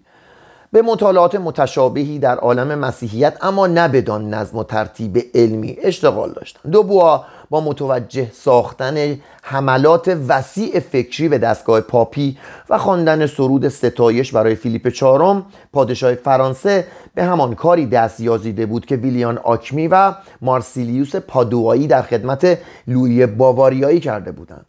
[0.72, 6.72] به مطالعات متشابهی در عالم مسیحیت اما نه بدان نظم و ترتیب علمی اشتغال داشتند.
[6.72, 12.38] دوبوا با متوجه ساختن حملات وسیع فکری به دستگاه پاپی
[12.70, 18.86] و خواندن سرود ستایش برای فیلیپ چهارم پادشاه فرانسه به همان کاری دست یازیده بود
[18.86, 24.66] که ویلیان آکمی و مارسیلیوس پادوایی در خدمت لویی باواریایی کرده بودند.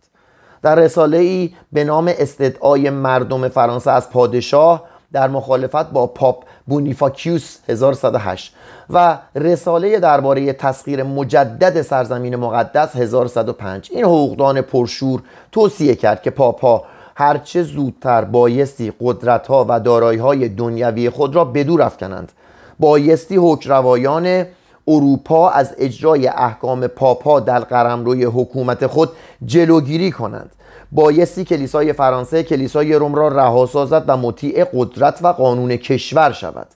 [0.62, 7.58] در رساله ای به نام استدعای مردم فرانسه از پادشاه در مخالفت با پاپ بونیفاکیوس
[7.69, 8.54] 1108
[8.89, 15.21] و رساله درباره تسخیر مجدد سرزمین مقدس 1105 این حقوقدان پرشور
[15.52, 16.84] توصیه کرد که پاپا
[17.15, 22.32] هرچه زودتر بایستی قدرتها و دارایی های دنیوی خود را بدور افکنند.
[22.80, 24.45] بایستی حکروایان
[24.88, 29.10] اروپا از اجرای احکام پاپا در قرمروی حکومت خود
[29.46, 30.52] جلوگیری کنند.
[30.91, 36.67] بایستی کلیسای فرانسه کلیسای روم را رها سازد و مطیع قدرت و قانون کشور شود.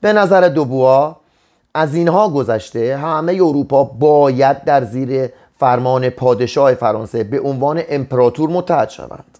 [0.00, 1.16] به نظر دوبوا
[1.74, 8.88] از اینها گذشته همه اروپا باید در زیر فرمان پادشاه فرانسه به عنوان امپراتور متحد
[8.88, 9.38] شوند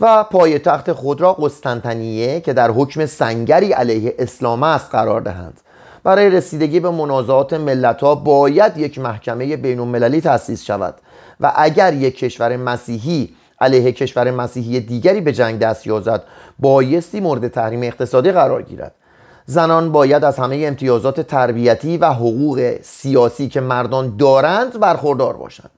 [0.00, 5.60] و پایتخت خود را قسطنطنیه که در حکم سنگری علیه اسلام است قرار دهند.
[6.06, 10.94] برای رسیدگی به منازعات ملت ها باید یک محکمه بین المللی تأسیس شود
[11.40, 16.22] و اگر یک کشور مسیحی علیه کشور مسیحی دیگری به جنگ دست یازد
[16.58, 18.94] بایستی مورد تحریم اقتصادی قرار گیرد.
[19.46, 25.70] زنان باید از همه امتیازات تربیتی و حقوق سیاسی که مردان دارند برخوردار باشند.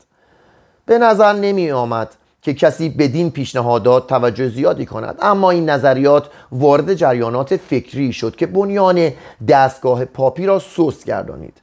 [0.86, 2.08] به نظر نمی آمد
[2.42, 5.18] که کسی بدین پیشنهادات توجه زیادی کند.
[5.22, 9.10] اما این نظریات وارد جریانات فکری شد که بنیان
[9.48, 11.60] دستگاه پاپی را سوست گردانید.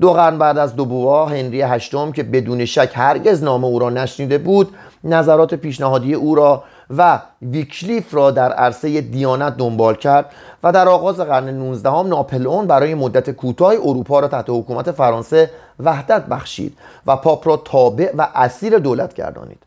[0.00, 4.38] دو قرن بعد از دوبوا هنری هشتم که بدون شک هرگز نام او را نشنیده
[4.38, 6.64] بود نظرات پیشنهادی او را
[6.96, 10.30] و ویکلیف را در عرصه دیانت دنبال کرد
[10.62, 15.50] و در آغاز قرن 19 هم ناپلئون برای مدت کوتاه اروپا را تحت حکومت فرانسه
[15.80, 19.58] وحدت بخشید و پاپ را تابع و اسیر دولت گردانید.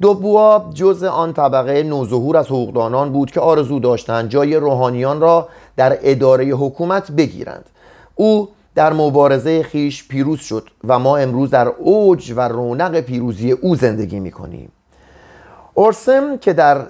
[0.00, 5.98] دوبوا جز آن طبقه نوظهور از حقوقدانان بود که آرزو داشتند جای روحانیان را در
[6.02, 7.64] اداره حکومت بگیرند.
[8.14, 13.76] او در مبارزه خیش پیروز شد و ما امروز در اوج و رونق پیروزی او
[13.76, 14.72] زندگی می کنیم
[15.74, 16.86] اورسم که در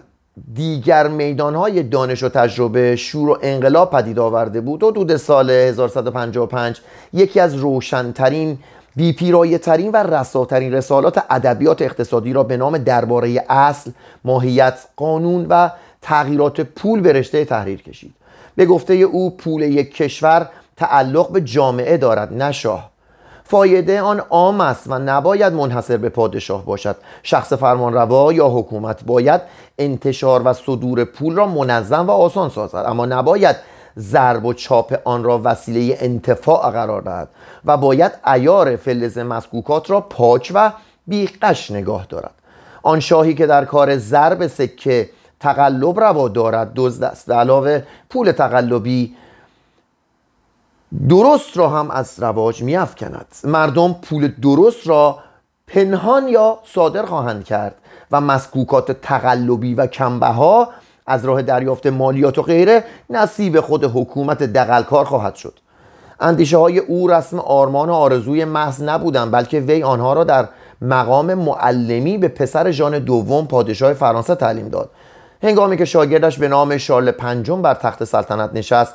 [0.54, 6.80] دیگر میدانهای دانش و تجربه شور و انقلاب پدید آورده بود و دود سال 1155
[7.12, 8.58] یکی از روشنترین
[9.00, 13.90] بیپیرایه ترین و رساترین رسالات ادبیات اقتصادی را به نام درباره اصل،
[14.24, 15.70] ماهیت، قانون و
[16.02, 18.14] تغییرات پول به رشته تحریر کشید.
[18.56, 22.90] به گفته او پول یک کشور تعلق به جامعه دارد نه شاه.
[23.44, 26.96] فایده آن عام است و نباید منحصر به پادشاه باشد.
[27.22, 29.40] شخص فرمانروا یا حکومت باید
[29.78, 32.84] انتشار و صدور پول را منظم و آسان سازد.
[32.86, 33.56] اما نباید
[33.98, 37.28] ضرب و چاپ آن را وسیله انتفاع قرار دهد
[37.64, 40.72] و باید ایار فلز مسکوکات را پاک و
[41.06, 42.34] بیقش نگاه دارد.
[42.82, 49.16] آن شاهی که در کار ضرب سکه تقلب روا دارد دزد است علاوه پول تقلبی
[51.08, 53.26] درست را هم از رواج میافکند.
[53.44, 55.18] مردم پول درست را
[55.66, 57.74] پنهان یا صادر خواهند کرد
[58.10, 59.88] و مسکوکات تقلبی و
[60.22, 60.68] ها
[61.06, 65.58] از راه دریافت مالیات و غیره نصیب خود حکومت دقلکار خواهد شد.
[66.20, 70.48] اندیشه های او رسم آرمان و آرزوی محض نبودند بلکه وی آنها را در
[70.82, 74.90] مقام معلمی به پسر ژان دوم پادشاه فرانسه تعلیم داد.
[75.42, 78.94] هنگامی که شاگردش به نام شارل پنجم بر تخت سلطنت نشست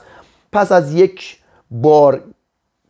[0.52, 1.38] پس از یک
[1.72, 2.22] بار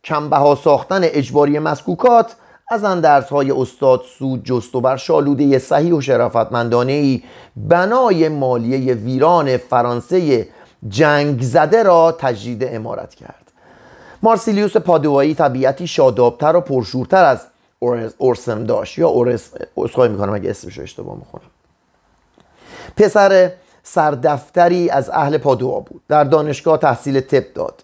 [0.04, 2.36] کمبها ساختن اجباری مسکوکات
[2.68, 7.22] از اندرس های استاد سود جست و بر شالوده صحیح و شرافتمندانه ای
[7.56, 10.48] بنای مالیه ویران فرانسه
[10.88, 13.52] جنگ زده را تجدید امارت کرد.
[14.22, 17.46] مارسیلیوس پادوایی طبیعتی شادابتر و پرشورتر از
[18.18, 18.98] اورسم داشت.
[18.98, 21.44] یا اورس اسخای می‌کنم اگه اسمش اشتباه می‌خونم.
[22.96, 23.52] پسر
[23.82, 26.02] سردفتری از اهل پادوا بود.
[26.08, 27.82] در دانشگاه تحصیل طب داد.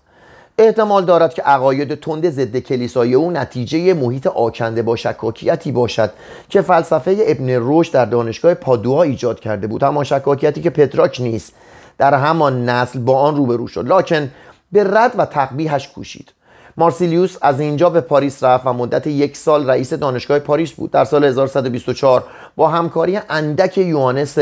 [0.58, 6.10] احتمال دارد که عقاید تند ضد کلیسای او نتیجه محیط آکنده با شکاکیتی باشد
[6.48, 9.82] که فلسفه ابن رشد در دانشگاه پادوا ایجاد کرده بود.
[9.82, 11.52] همان شکاکیتی که پترارک نیز
[11.98, 13.88] در همان نسل با آن روبرو شد.
[13.88, 14.30] لکن
[14.72, 16.32] به رد و تقبیحش کوشید.
[16.76, 20.90] مارسیلیوس از اینجا به پاریس رفت و مدت یک سال رئیس دانشگاه پاریس بود.
[20.90, 22.24] در سال 1124
[22.56, 24.38] با همکاری اندک یوانس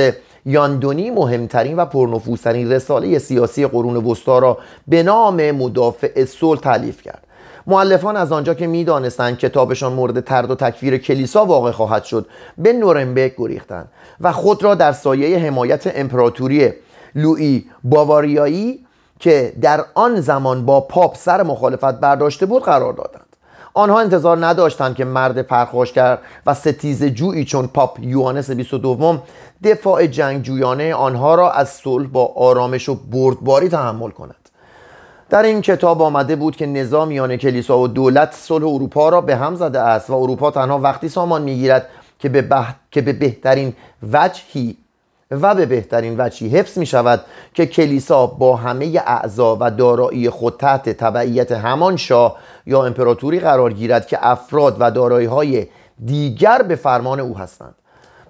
[0.46, 7.26] یاندونی مهمترین و پرنفوذترین رساله سیاسی قرون وسطا را به نام مدافع صلح تألیف کرد.
[7.66, 12.26] مؤلفان از آنجا که می‌دانستند کتابشان مورد طرد و تکفیر کلیسا واقع خواهد شد
[12.58, 13.88] به نورنبرگ گریختند
[14.20, 16.72] و خود را در سایه حمایت امپراتوری
[17.14, 18.86] لوئی باواریایی
[19.20, 23.26] که در آن زمان با پاپ سر مخالفت برداشته بود قرار دادند.
[23.74, 29.18] آنها انتظار نداشتند که مرد پرخاشگر و ستیز جویی چون پاپ یوانس 22
[29.64, 34.34] دفاع جنگجویانه آنها را از صلح با آرامش و بردباری تحمل کند.
[35.30, 39.54] در این کتاب آمده بود که نظامیان کلیسا و دولت صلح اروپا را به هم
[39.54, 43.72] زده است و اروپا تنها وقتی سامان می‌گیرد که به, که به بهترین
[44.12, 44.76] وجهی
[45.30, 50.56] و به بهترین وجهی حفظ می شود که کلیسا با همه اعضا و دارایی خود
[50.56, 55.66] تحت تبعیت همان شاه یا امپراتوری قرار گیرد که افراد و دارایی های
[56.04, 57.74] دیگر به فرمان او هستند.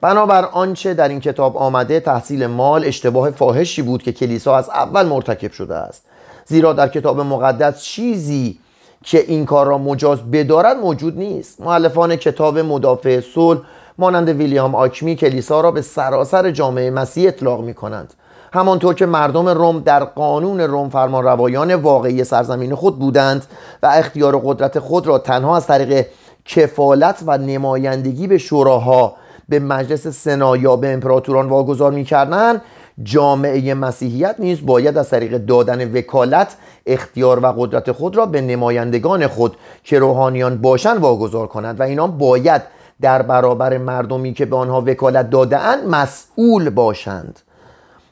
[0.00, 5.06] بنابر آنچه در این کتاب آمده تحصیل مال اشتباه فاحشی بود که کلیسا از اول
[5.06, 6.04] مرتکب شده است.
[6.44, 8.58] زیرا در کتاب مقدس چیزی
[9.04, 11.60] که این کار را مجاز بدارد موجود نیست.
[11.60, 13.60] معلفان کتاب مدافع صلح
[13.98, 18.14] مانند ویلیام آکمی کلیسا را به سراسر جامعه مسیح اطلاق می کنند
[18.52, 23.46] همانطور که مردم روم در قانون روم فرمان روایان واقعی سرزمین خود بودند
[23.82, 26.06] و اختیار قدرت خود را تنها از طریق
[26.44, 29.16] کفالت و نمایندگی به شوراها
[29.50, 32.62] به مجلس سنا یا به امپراتوران واگذار می‌کردند
[33.02, 39.26] جامعه مسیحیت نیز باید از طریق دادن وکالت اختیار و قدرت خود را به نمایندگان
[39.26, 42.62] خود که روحانیان باشند واگذار کنند و اینان باید
[43.00, 47.40] در برابر مردمی که به آنها وکالت دادهاند مسئول باشند.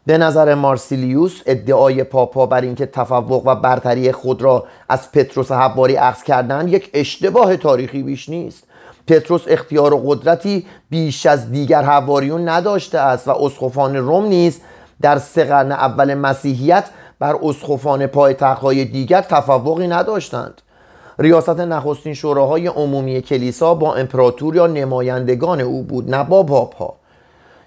[0.06, 5.94] به نظر مارسیلیوس ادعای پاپا بر اینکه تفوق و برتری خود را از پتروس حواری
[5.94, 8.64] عکس کردن یک اشتباه تاریخی بیش نیست.
[9.08, 14.60] پتروس اختیار و قدرتی بیش از دیگر حواریون نداشته است و اسقفان روم نیز
[15.00, 16.84] در سه قرن اول مسیحیت
[17.18, 20.62] بر اسقفان پایتخت‌های دیگر تفوقی نداشتند.
[21.18, 26.94] ریاست نخستین شوراهای عمومی کلیسا با امپراتور یا نمایندگان او بود نه با پاپا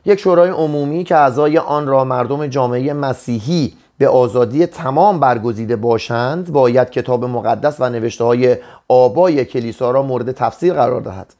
[0.05, 6.51] یک شورای عمومی که اعضای آن را مردم جامعه مسیحی به آزادی تمام برگزیده باشند
[6.51, 11.33] باید کتاب مقدس و نوشته های آبای کلیسا را مورد تفسیر قرار دهد.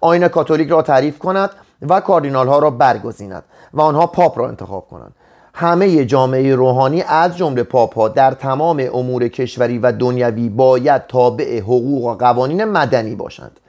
[0.00, 1.50] آین کاتولیک را تعریف کند
[1.88, 3.42] و کاردینال ها را برگزیند
[3.72, 5.14] و آنها پاپ را انتخاب کنند.
[5.54, 11.60] همه جامعه روحانی از جمله پاپ ها در تمام امور کشوری و دنیوی باید تابع
[11.60, 13.60] حقوق و قوانین مدنی باشند.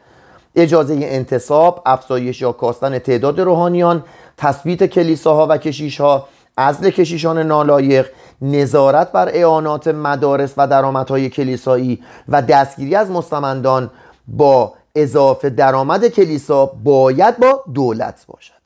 [0.55, 4.03] اجازه انتصاب، افزایش یا کاستن تعداد روحانیان
[4.37, 6.27] تثبیت کلیساها و کشیشها
[6.61, 8.07] ازل کشیشان نالایق
[8.41, 13.89] نظارت بر اعانات مدارس و درآمدهای کلیسایی و دستگیری از مستمندان
[14.27, 18.59] با اضافه درآمد کلیسا باید با دولت باشد.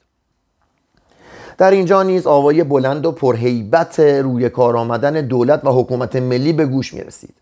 [1.57, 6.65] در اینجا نیز آوای بلند و پرهیبت روی کار آمدن دولت و حکومت ملی به
[6.65, 7.33] گوش می رسید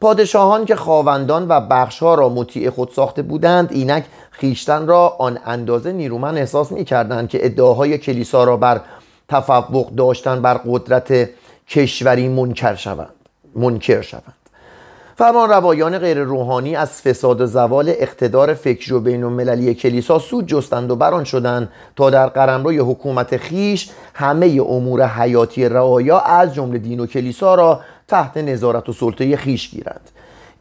[0.00, 5.92] پادشاهان که خواوندان و بخشها را مطیع خود ساخته بودند اینک خیشتن را آن اندازه
[5.92, 8.80] نیرومن احساس می کردند که ادعاهای کلیسا را بر
[9.28, 11.28] تفوق داشتن بر قدرت
[11.68, 13.14] کشوری منکر شوند
[13.54, 14.34] منکر شوند.
[15.18, 20.46] فرمان روایان غیر روحانی از فساد و زوال اقتدار فکری و بین المللی کلیسا سود
[20.46, 26.78] جستند و بران شدند تا در قرمروی حکومت خیش همه امور حیاتی رعایا از جمله
[26.78, 30.10] دین و کلیسا را تحت نظارت و سلطه خیش گیرند.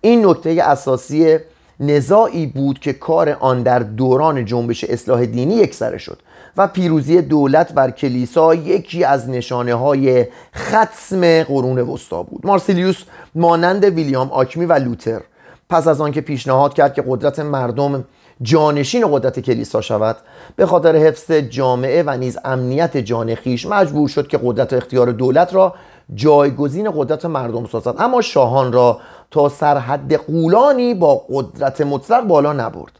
[0.01, 1.37] این نکته اساسی
[1.79, 6.19] نزاعی بود که کار آن در دوران جنبش اصلاح دینی یکسره شد.
[6.57, 10.25] و پیروزی دولت بر کلیسا یکی از نشانه های
[10.55, 12.45] ختم قرون وسطا بود.
[12.45, 13.03] مارسیلیوس
[13.35, 15.21] مانند ویلیام آکمی و لوتر
[15.69, 18.03] پس از آنکه پیشنهاد کرد که قدرت مردم
[18.41, 20.17] جانشین قدرت کلیسا شود
[20.55, 25.11] به خاطر حفظ جامعه و نیز امنیت جان خیش مجبور شد که قدرت و اختیار
[25.11, 25.73] دولت را
[26.15, 27.95] جایگزین قدرت مردم سازد.
[27.99, 28.99] اما شاهان را
[29.31, 32.99] تا سرحد قولانی با قدرت مطلق بالا نبرد.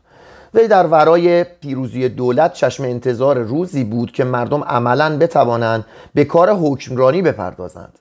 [0.55, 6.51] وی در ورای پیروزی دولت چشم انتظار روزی بود که مردم عملا بتوانند به کار
[6.51, 7.99] حکمرانی بپردازند.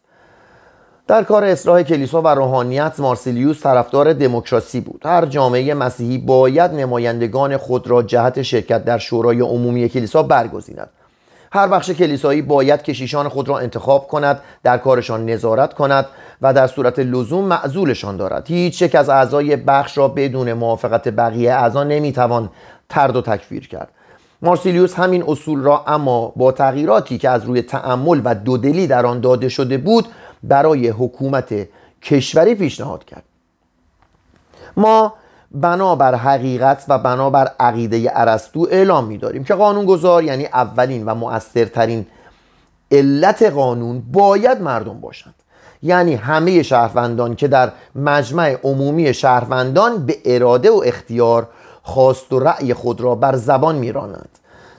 [1.06, 5.02] در کار اصلاح کلیسا و روحانیت مارسیلیوس طرفدار دموکراسی بود.
[5.04, 10.90] هر جامعه مسیحی باید نمایندگان خود را جهت شرکت در شورای عمومی کلیسا برگزیند.
[11.54, 16.06] هر بخش کلیسایی باید کشیشان خود را انتخاب کند در کارشان نظارت کند
[16.42, 18.46] و در صورت لزوم معزولشان دارد.
[18.46, 22.50] هیچ یک از اعضای بخش را بدون موافقت بقیه اعضا نمی‌توان
[22.88, 23.88] ترد و تکفیر کرد.
[24.42, 29.20] مارسیلیوس همین اصول را اما با تغییراتی که از روی تعمل و دودلی در آن
[29.20, 30.08] داده شده بود
[30.42, 31.54] برای حکومت
[32.02, 33.22] کشوری پیشنهاد کرد.
[34.76, 35.14] ما
[35.54, 42.06] بنابر حقیقت و بنابر عقیده ارسطو اعلام می‌داریم که قانونگذار یعنی اولین و مؤثرترین
[42.92, 45.34] علت قانون باید مردم باشند.
[45.82, 51.48] یعنی همه شهروندان که در مجمع عمومی شهروندان به اراده و اختیار
[51.82, 54.28] خواست و رأی خود را بر زبان میرانند.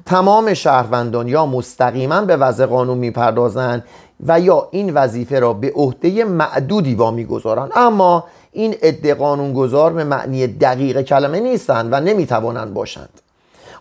[0.05, 3.83] تمام شهروندان یا مستقیما به وضع قانون می‌پردازند
[4.27, 7.71] و یا این وظیفه را به عهده معدودی وامیگذارند.
[7.75, 8.23] اما
[8.55, 13.09] این عده قانونگذار به معنی دقیق کلمه نیستند و نمی‌توانند باشند.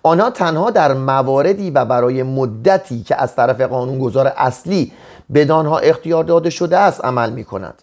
[0.03, 4.93] آنها تنها در مواردی و برای مدتی که از طرف قانونگذار اصلی
[5.35, 7.83] بدانها اختیار داده شده است عمل می کند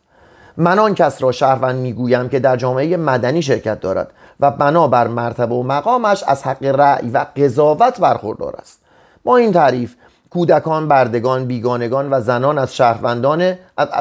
[0.58, 5.56] من آن کس را شهروند می‌گویم که در جامعه مدنی شرکت دارد و بنابر مرتبه
[5.56, 8.80] و مقامش از حق رأی و قضاوت برخوردار است.
[9.24, 9.96] با این تعریف
[10.32, 13.56] کودکان، بردگان، بیگانگان و زنان از شهروندان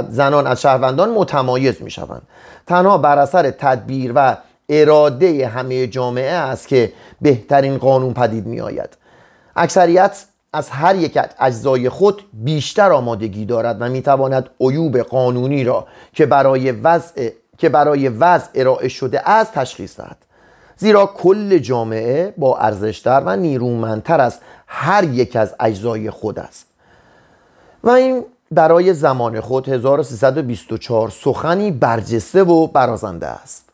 [0.09, 2.23] زنان از شهروندان متمایز می شوند
[2.67, 4.37] تنها بر اثر تدبیر و
[4.69, 8.97] اراده همه جامعه است که بهترین قانون پدید می آید
[9.57, 15.87] اکثریت از هر یک اجزای خود بیشتر آمادگی دارد و می تواند عیوب قانونی را
[16.13, 20.17] که برای وضع که برای وضع ارائه شده است تشخیص دهد.
[20.77, 24.39] زیرا کل جامعه با ارزشتر و نیرومندتر از
[24.73, 26.67] هر یک از اجزای خود است.
[27.85, 33.65] و این برای زمان خود 1324 سخنی برجسته و برازنده است.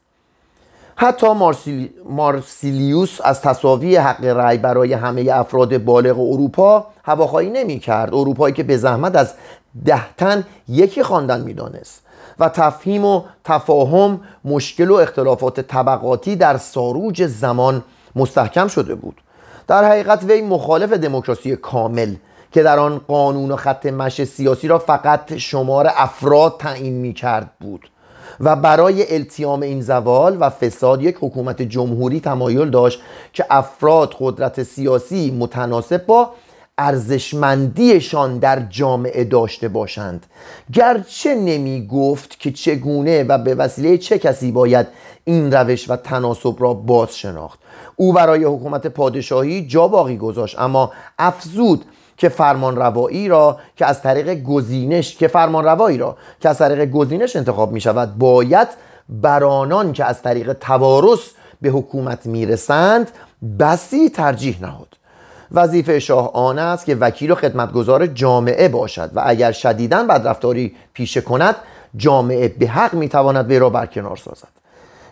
[0.96, 1.90] حتی مارسیلی...
[2.08, 8.14] مارسیلیوس از تصاوی حق رأی برای همه افراد بالغ اروپا هواخواهی نمی کرد.
[8.14, 9.32] اروپایی که به زحمت از
[9.84, 12.02] ده تن یکی خواندن می‌دانست
[12.38, 17.82] و تفهیم و تفاهم مشکل و اختلافات طبقاتی در ساروج زمان
[18.16, 19.20] مستحکم شده بود.
[19.68, 22.14] در حقیقت وی مخالف دموکراسی کامل
[22.52, 27.50] که در آن قانون و خط مش سیاسی را فقط شمار افراد تعیین می کرد
[27.60, 27.90] بود
[28.40, 33.00] و برای التیام این زوال و فساد یک حکومت جمهوری تمایل داشت
[33.32, 36.30] که افراد قدرت سیاسی متناسب با
[36.78, 40.26] ارزشمندیشان در جامعه داشته باشند.
[40.72, 44.86] گرچه نمی گفت که چگونه و به وسیله چه کسی باید
[45.24, 47.58] این روش و تناسب را باز شناخت
[47.96, 51.84] او برای حکومت پادشاهی جا باقی گذاشت اما افزود
[52.16, 56.90] که فرمان روایی را که از طریق گزینش که فرمان روایی را که از طریق
[56.90, 58.68] گزینش انتخاب می شود باید
[59.08, 61.20] برانان که از طریق توارث
[61.60, 63.10] به حکومت می‌رسند
[63.58, 64.88] بسی ترجیح نهاد.
[65.52, 71.20] وظیفه شاه آن است که وکیل و خدمتگزار جامعه باشد و اگر شدیداً بدرفتاری پیشه
[71.20, 71.56] کند
[71.96, 74.48] جامعه به حق می‌تواند وی را برکنار سازد.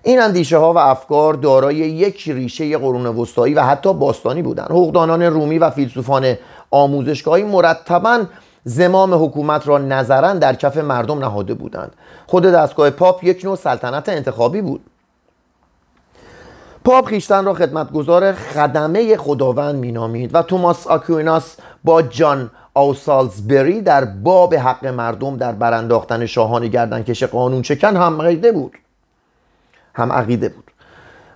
[0.03, 4.67] این اندیشه ها و افکار دارای یک ریشه قرون وسطایی و حتی باستانی بودند.
[4.71, 6.35] حقوقدانان رومی و فیلسوفان
[6.71, 8.25] آموزشگاهی مرتبا
[8.65, 11.93] زمام حکومت را نظرا در کف مردم نهاده بودند.
[12.27, 14.81] خود دستگاه پاپ یک نوع سلطنت انتخابی بود.
[16.85, 24.55] پاپ خیشتن را خدمتگزار خدمه خداوند مینامید و توماس آکویناس با جان آوسالزبری در باب
[24.55, 28.73] حق مردم در برانداختن شاهان گردنکش قانون چکن هم عقیده بود.
[29.95, 30.71] هم عقیده بود.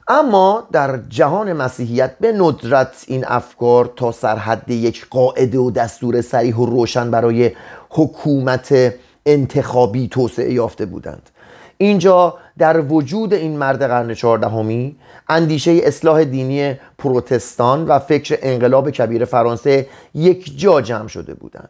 [0.08, 6.56] اما در جهان مسیحیت به ندرت این افکار تا سرحد یک قاعده و دستور سریح
[6.56, 7.52] و روشن برای
[7.90, 8.94] حکومت
[9.26, 11.30] انتخابی توسعه یافته بودند.
[11.78, 14.96] اینجا در وجود این مرد قرن چهاردهمی
[15.28, 21.68] اندیشه اصلاح دینی پروتستان و فکر انقلاب کبیر فرانسه یک جا جمع شده بودند.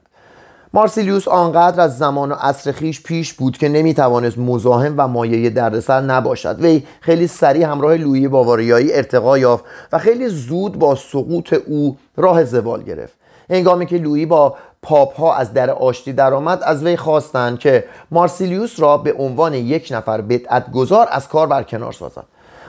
[0.73, 6.01] مارسیلیوس آنقدر از زمان و عصر خیش پیش بود که نمی‌توانست مزاحم و مایه دردسر
[6.01, 6.61] نباشد.
[6.61, 12.45] وی خیلی سریع همراه لویی باواریایی ارتقا یافت و خیلی زود با سقوط او راه
[12.45, 13.19] زوال گرفت.
[13.51, 18.81] هنگامی که لویی با پاپ ها از در آشتی درآمد از وی خواستند که مارسیلیوس
[18.81, 22.25] را به عنوان یک نفر بدعت گذار از کار برکنار سازد.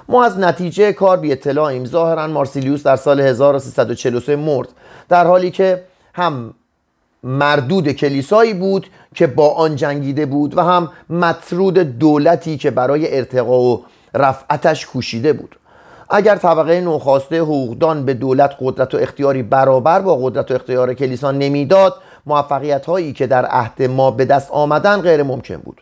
[0.09, 4.67] ما از نتیجه کار بی اطلاعیم ظاهرا مارسیلیوس در سال 1343 مرد
[5.09, 5.83] در حالی که
[6.13, 6.53] هم
[7.23, 13.61] مردود کلیسایی بود که با آن جنگیده بود و هم مطرود دولتی که برای ارتقا
[13.61, 15.58] و رفعتش کوشیده بود.
[16.09, 21.31] اگر طبقه نوخاسته حقوقدان به دولت قدرت و اختیاری برابر با قدرت و اختیار کلیسا
[21.31, 21.95] نمی‌داد
[22.25, 25.81] موفقیت هایی که در عهد ما به دست آمدن غیر ممکن بود.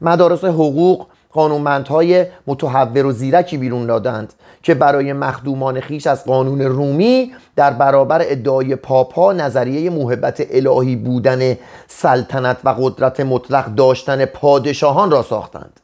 [0.00, 7.32] مدارس حقوق قانونمندهای متحور و زیرکی بیرون دادند که برای مخدومان خیش از قانون رومی
[7.56, 11.56] در برابر ادعای پاپا نظریه محبت الهی بودن
[11.88, 15.80] سلطنت و قدرت مطلق داشتن پادشاهان را ساختند.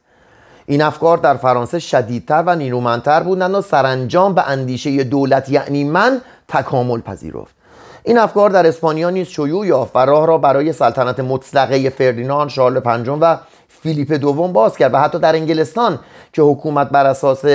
[0.65, 6.21] این افکار در فرانسه شدیدتر و نیرومندتر بودند و سرانجام به اندیشه دولت یعنی من
[6.47, 7.55] تکامل پذیرفت.
[8.03, 12.79] این افکار در اسپانیا نیز شیوع یافت و راه را برای سلطنت مطلقه فردیناند شارل
[12.79, 13.37] پنجم و
[13.67, 15.99] فیلیپ دوم باز کرد و حتی در انگلستان
[16.33, 17.45] که حکومت بر اساس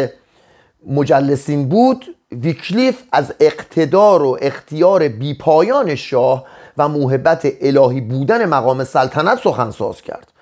[0.87, 6.45] مجلسین بود ویکلیف از اقتدار و اختیار بیپایان شاه
[6.79, 10.33] و محبت الهی بودن مقام سلطنت سخنساز کرد.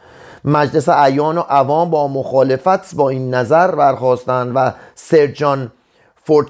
[0.46, 5.72] مجلس ایان و عوام با مخالفت با این نظر برخواستند و سرجان
[6.24, 6.46] فورت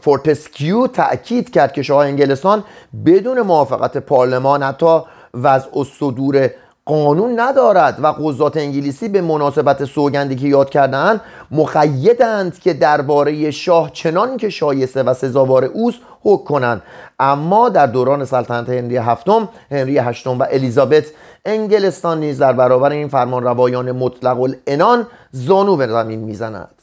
[0.00, 2.64] فورتسکیو تأکید کرد که شاه انگلستان
[3.06, 5.00] بدون موافقت پارلمان حق
[5.34, 6.50] وضع و صدور
[6.86, 11.20] قانون ندارد و قضات انگلیسی به مناسبت سوگندی که یاد کردن
[11.50, 16.82] مقیدند که درباره شاه چنان که شایسته و سزاوار اوست حکم کنند.
[17.18, 21.04] اما در دوران سلطنت هنری هفتم هنری هشتم و الیزابت
[21.44, 26.74] انگلستان نیز در برابر این فرمان روایان مطلق العنان زانو به زمین می‌زند.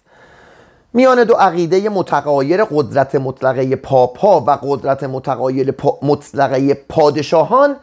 [0.93, 7.75] میان دو عقیده متقایر قدرت مطلقه پاپا و قدرت متقایر پا مطلقه پادشاهان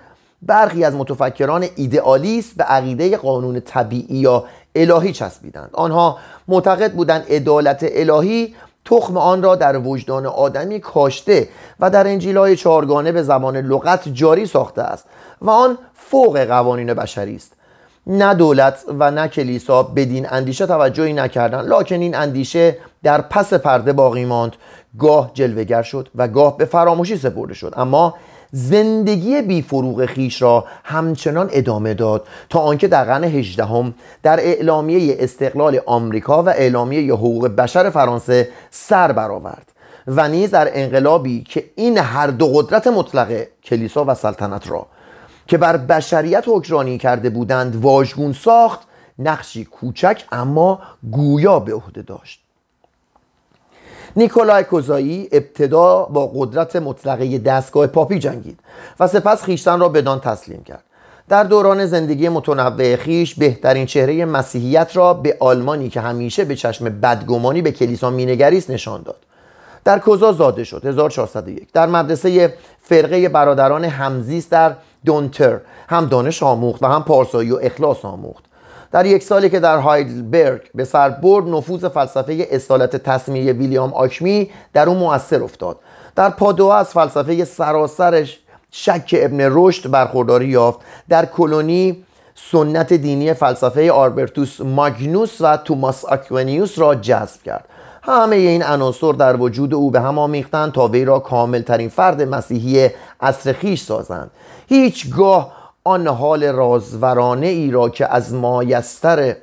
[0.43, 5.71] برخی از متفکران ایدئالیست به عقیده قانون طبیعی یا الهی چسبیدند.
[5.73, 6.19] آنها
[6.49, 11.49] معتقد بودند عدالت الهی تخم آن را در وجدان آدمی کاشته
[11.81, 15.05] و در انجیل های چهارگانه به زبان لغت جاری ساخته است
[15.43, 17.53] و آن فوق قوانین بشری است.
[18.07, 23.93] نه دولت و نه کلیسا بدین اندیشه توجهی نکردند لکن این اندیشه در پس پرده
[23.93, 24.57] باقی ماند.
[24.99, 27.75] گاه جلوگر شد و گاه به فراموشی سپرده شد.
[27.77, 28.15] اما
[28.53, 35.17] زندگی بی فروغ خیش را همچنان ادامه داد تا آنکه در قرن هجدهم در اعلامیه
[35.19, 39.73] استقلال آمریکا و اعلامیه حقوق بشر فرانسه سر برآورد
[40.07, 44.87] و نیز در انقلابی که این هر دو قدرت مطلقه کلیسا و سلطنت را
[45.47, 48.81] که بر بشریت حکرانی کرده بودند واژگون ساخت
[49.19, 50.81] نقشی کوچک اما
[51.11, 52.48] گویا به عهده داشت.
[54.19, 58.61] نیکولای کوزایی ابتدا با قدرت مطلقه دستگاه پاپی جنگید
[59.01, 60.85] و سپس خیشتن را بدان تسلیم کرد.
[61.29, 66.85] در دوران زندگی متنوع خیش بهترین چهره مسیحیت را به آلمانی که همیشه به چشم
[66.85, 69.17] بدگمانی به کلیسا مینگریست نشان داد.
[69.85, 76.83] در کوزا زاده شد 1401 در مدرسه فرقه برادران همزیست در دونتر هم دانش آموخت
[76.83, 78.48] و هم پارسایی و اخلاص آموخت.
[78.93, 84.51] در یک سالی که در هایدلبرگ به سر برد نفوذ فلسفه اصالت تصمیه ویلیام آکمی
[84.73, 85.79] در اون مؤثر افتاد.
[86.17, 90.81] در پادوا از فلسفه سراسرش شک ابن رشد برخورداری یافت.
[91.09, 97.65] در کلونی سنت دینی فلسفه آربرتوس ماگنوس و توماس آکونیوس را جذب کرد.
[98.03, 102.23] همه این عناصر در وجود او به هم آمیختند تا وی را کامل ترین فرد
[102.23, 102.89] مسیحی
[103.21, 104.31] اصر خیش سازند.
[104.69, 105.58] هیچگاه
[105.89, 109.37] آن حال رازورانه ای را که از مایستر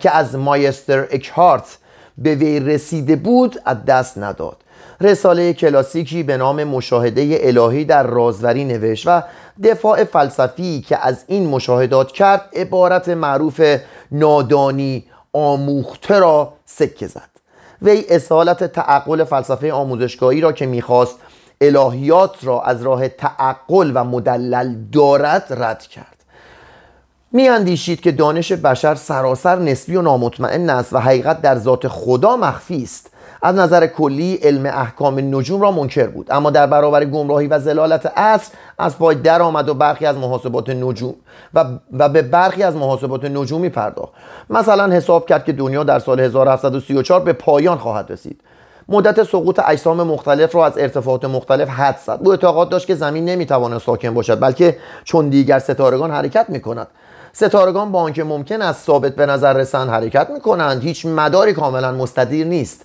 [0.00, 1.78] که از مایستر اکهارت
[2.18, 4.56] به وی رسیده بود از دست نداد.
[5.00, 9.22] رساله کلاسیکی به نام مشاهده الهی در رازوری نوشت و
[9.64, 13.76] دفاع فلسفی که از این مشاهدات کرد عبارت معروف
[14.12, 17.30] نادانی آموخته را سکه زد.
[17.82, 21.18] وی اصالت تعقل فلسفه آموزشگاهی را که می‌خواست
[21.62, 26.06] الهیات را از راه تعقل و مدلل دارد رد کرد.
[27.32, 32.36] می اندیشید که دانش بشر سراسر نسبی و نامطمئن است و حقیقت در ذات خدا
[32.36, 33.10] مخفی است.
[33.42, 36.26] از نظر کلی علم احکام نجوم را منکر بود.
[36.30, 40.70] اما در برابر گمراهی و زلالت اصل از پای در آمد و برخی از محاسبات
[40.70, 41.14] نجوم
[41.54, 44.12] و, و به برخی از محاسبات نجومی پرداخت.
[44.50, 48.40] مثلا حساب کرد که دنیا در سال 1734 به پایان خواهد رسید.
[48.92, 52.18] مدت سقوط اجسام مختلف را از ارتفاعات مختلف حد زد.
[52.24, 56.86] او اعتقاد داشت که زمین نمی‌تواند ساکن باشد بلکه چون دیگر ستارگان حرکت می‌کند.
[57.32, 62.46] ستارگان با آنکه ممکن است ثابت به نظر رسند حرکت می‌کنند هیچ مداری کاملا مستدیر
[62.46, 62.84] نیست.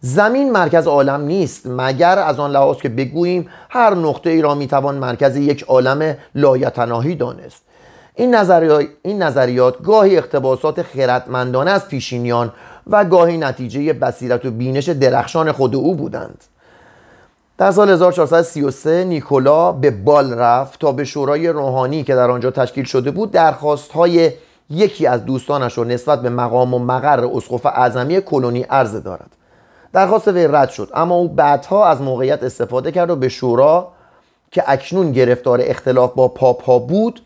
[0.00, 4.94] زمین مرکز عالم نیست مگر از آن لحاظ که بگوییم هر نقطه ای را می‌توان
[4.94, 7.62] مرکز یک عالم لایتناهی دانست.
[8.14, 8.34] این,
[9.02, 12.52] این نظریات گاهی اقتباسات خردمندانه از پیشینیان
[12.88, 16.44] و گاهی نتیجه بصیرت و بینش درخشان خود او بودند.
[17.58, 22.84] در سال 1433 نیکولا به بال رفت تا به شورای روحانی که در آنجا تشکیل
[22.84, 24.32] شده بود درخواست های
[24.70, 29.30] یکی از دوستانش را نسبت به مقام و مقر اسقف اعظمی کلونی عرض دارد.
[29.92, 33.88] درخواست وی رد شد اما او بعدها از موقعیت استفاده کرد و به شورا
[34.50, 37.20] که اکنون گرفتار اختلاف با پاپ بود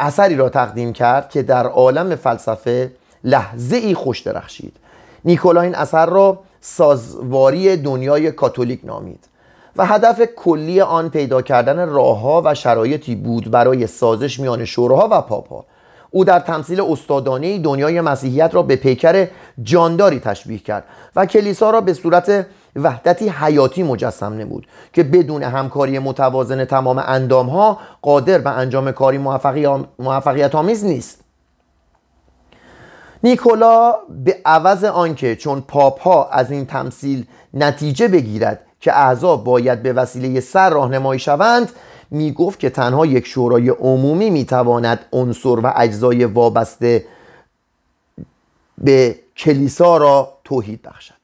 [0.00, 2.90] اثری را تقدیم کرد که در عالم فلسفه
[3.24, 4.76] لحظه ای خوش درخشید.
[5.24, 9.28] نیکولا این اثر را سازواری دنیای کاتولیک نامید
[9.76, 15.20] و هدف کلی آن پیدا کردن راهها و شرایطی بود برای سازش میان شوراها و
[15.20, 15.64] پاپا.
[16.10, 19.26] او در تمثیل استادانه دنیای مسیحیت را به پیکر
[19.62, 20.84] جانداری تشبیه کرد
[21.16, 22.46] و کلیسا را به صورت
[22.76, 29.18] وحدتی حیاتی مجسم نمود که بدون همکاری متوازن تمام اندامها قادر به انجام کاری
[29.98, 31.23] موفقیت آمیز نیست.
[33.24, 33.94] نیکولا
[34.24, 40.40] به عوض آنکه چون پاپ از این تمثیل نتیجه بگیرد که اعضا باید به وسیله
[40.40, 41.72] سر راهنمایی شوند
[42.10, 47.04] می گفت که تنها یک شورای عمومی می تواند عنصر و اجزای وابسته
[48.78, 51.14] به کلیسا را توحید بخشد.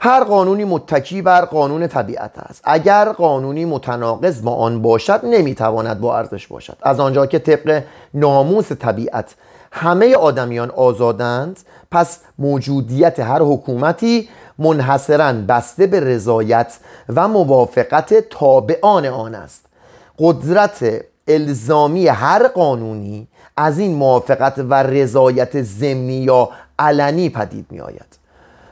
[0.00, 2.60] هر قانونی متکی بر قانون طبیعت است.
[2.64, 6.76] اگر قانونی متناقض با آن باشد نمی‌تواند با ارزش باشد.
[6.82, 7.82] از آنجا که طبق
[8.14, 9.34] ناموس طبیعت
[9.72, 11.60] همه آدمیان آزادند
[11.90, 16.78] پس موجودیت هر حکومتی منحصرا بسته به رضایت
[17.14, 19.66] و موافقت تابعان آن است.
[20.18, 26.48] قدرت الزامی هر قانونی از این موافقت و رضایت ضمنی یا
[26.78, 28.18] علنی پدید می آید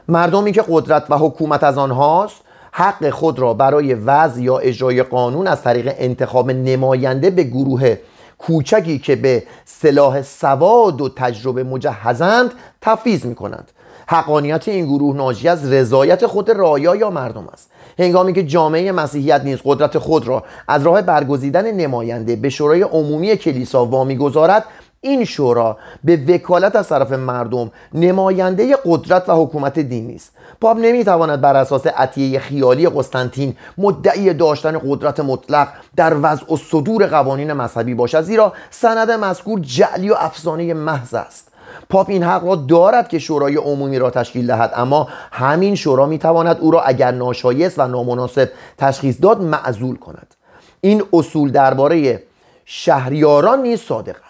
[0.07, 2.35] مردمی که قدرت و حکومت از آنهاست
[2.71, 7.97] حق خود را برای وضع یا اجرای قانون از طریق انتخاب نماینده به گروه
[8.37, 13.71] کوچکی که به سلاح سواد و تجربه مجهزند تفیز می کنند
[14.07, 17.71] حقانیت این گروه ناجی از رضایت خود رایا یا مردم است.
[17.99, 23.37] هنگامی که جامعه مسیحیت نیز قدرت خود را از راه برگزیدن نماینده به شورای عمومی
[23.37, 24.65] کلیسا وامی گذارد
[25.05, 30.31] این شورا به وکالت از طرف مردم نماینده قدرت و حکومت دینی است
[30.61, 37.07] پاپ نمی‌تواند بر اساس عطیه خیالی قسطنطین مدعی داشتن قدرت مطلق در وضع و صدور
[37.07, 41.51] قوانین مذهبی باشد زیرا سند مذکور جعلی و افسانه محض است.
[41.89, 46.57] پاپ این حق را دارد که شورای عمومی را تشکیل دهد اما همین شورا می‌تواند
[46.59, 50.35] او را اگر ناشایست و نامناسب تشخیص داد معزول کند.
[50.81, 52.23] این اصول درباره
[52.65, 54.24] شهریاران نیز صادق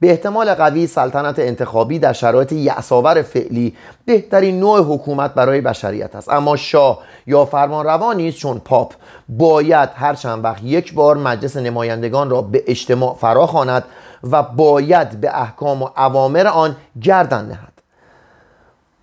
[0.00, 6.28] به احتمال قوی سلطنت انتخابی در شرایط یعصاور فعلی بهترین نوع حکومت برای بشریت است.
[6.28, 8.92] اما شاه یا فرمان نیست چون پاپ
[9.28, 13.84] باید هر چند وقت یک بار مجلس نمایندگان را به اجتماع فراخواند
[14.30, 17.72] و باید به احکام و اوامر آن گردن نهد.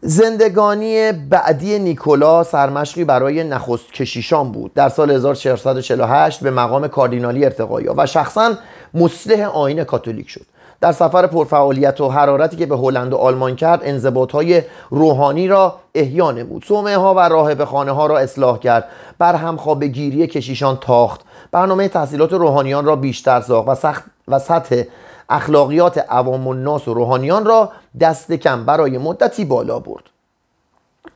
[0.02, 4.74] زندگانی بعدی نیکولا سرمشقی برای نخست کشیشان بود.
[4.74, 8.54] در سال 1448 به مقام کاردینالی ارتقا و شخصا
[8.94, 10.46] مصلح آین کاتولیک شد.
[10.82, 15.76] در سفر پرفعالیت و حرارتی که به هلند و آلمان کرد انضباط های روحانی را
[15.96, 16.66] احیا نمود.
[16.66, 18.86] صومعه ها و راهب خانه ها را اصلاح کرد.
[19.18, 21.22] بر همخواب گیری کشیشان تاخت.
[21.52, 24.84] برنامه تحصیلات روحانیان را بیشتر ساخت و, سخت و سطح
[25.30, 30.04] اخلاقیات عوام الناس و روحانیان را دست کم برای مدتی بالا برد.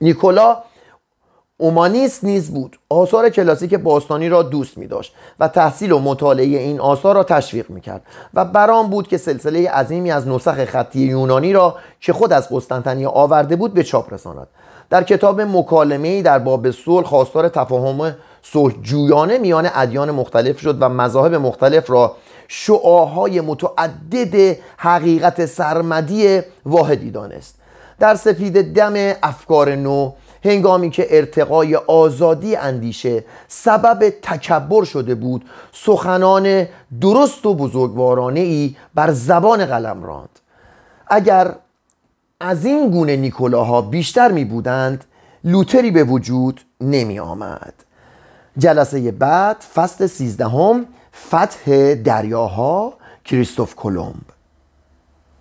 [0.01, 0.57] نیکولا
[1.61, 2.79] اومانیست نیز بود.
[2.89, 7.69] آثار کلاسیک باستانی را دوست می داشت و تحصیل و مطالعه این آثار را تشویق
[7.69, 8.01] می کرد
[8.33, 13.07] و برام بود که سلسله عظیمی از نسخ خطی یونانی را که خود از قسطنطنیه
[13.07, 14.47] آورده بود به چاپ رساند.
[14.89, 21.35] در کتاب مکالمه در باب صلح خواستار تفاهم صلحجویانه میان ادیان مختلف شد و مذاهب
[21.35, 22.15] مختلف را
[22.47, 27.55] شعاهای متعدد حقیقت سرمدی واحدی دانست.
[27.99, 30.11] در سفید دم افکار نو
[30.43, 36.67] هنگامی که ارتقای آزادی اندیشه سبب تکبر شده بود سخنان
[37.01, 40.39] درست و بزرگوارانه ای بر زبان قلم راند.
[41.07, 41.55] اگر
[42.39, 45.05] از این گونه نیکولاها بیشتر می بودند
[45.43, 47.73] لوتری به وجود نمی آمد
[48.57, 50.85] جلسه بعد فصل سیزدهم
[51.27, 52.93] فتح دریاها
[53.25, 54.30] کریستوف کلمب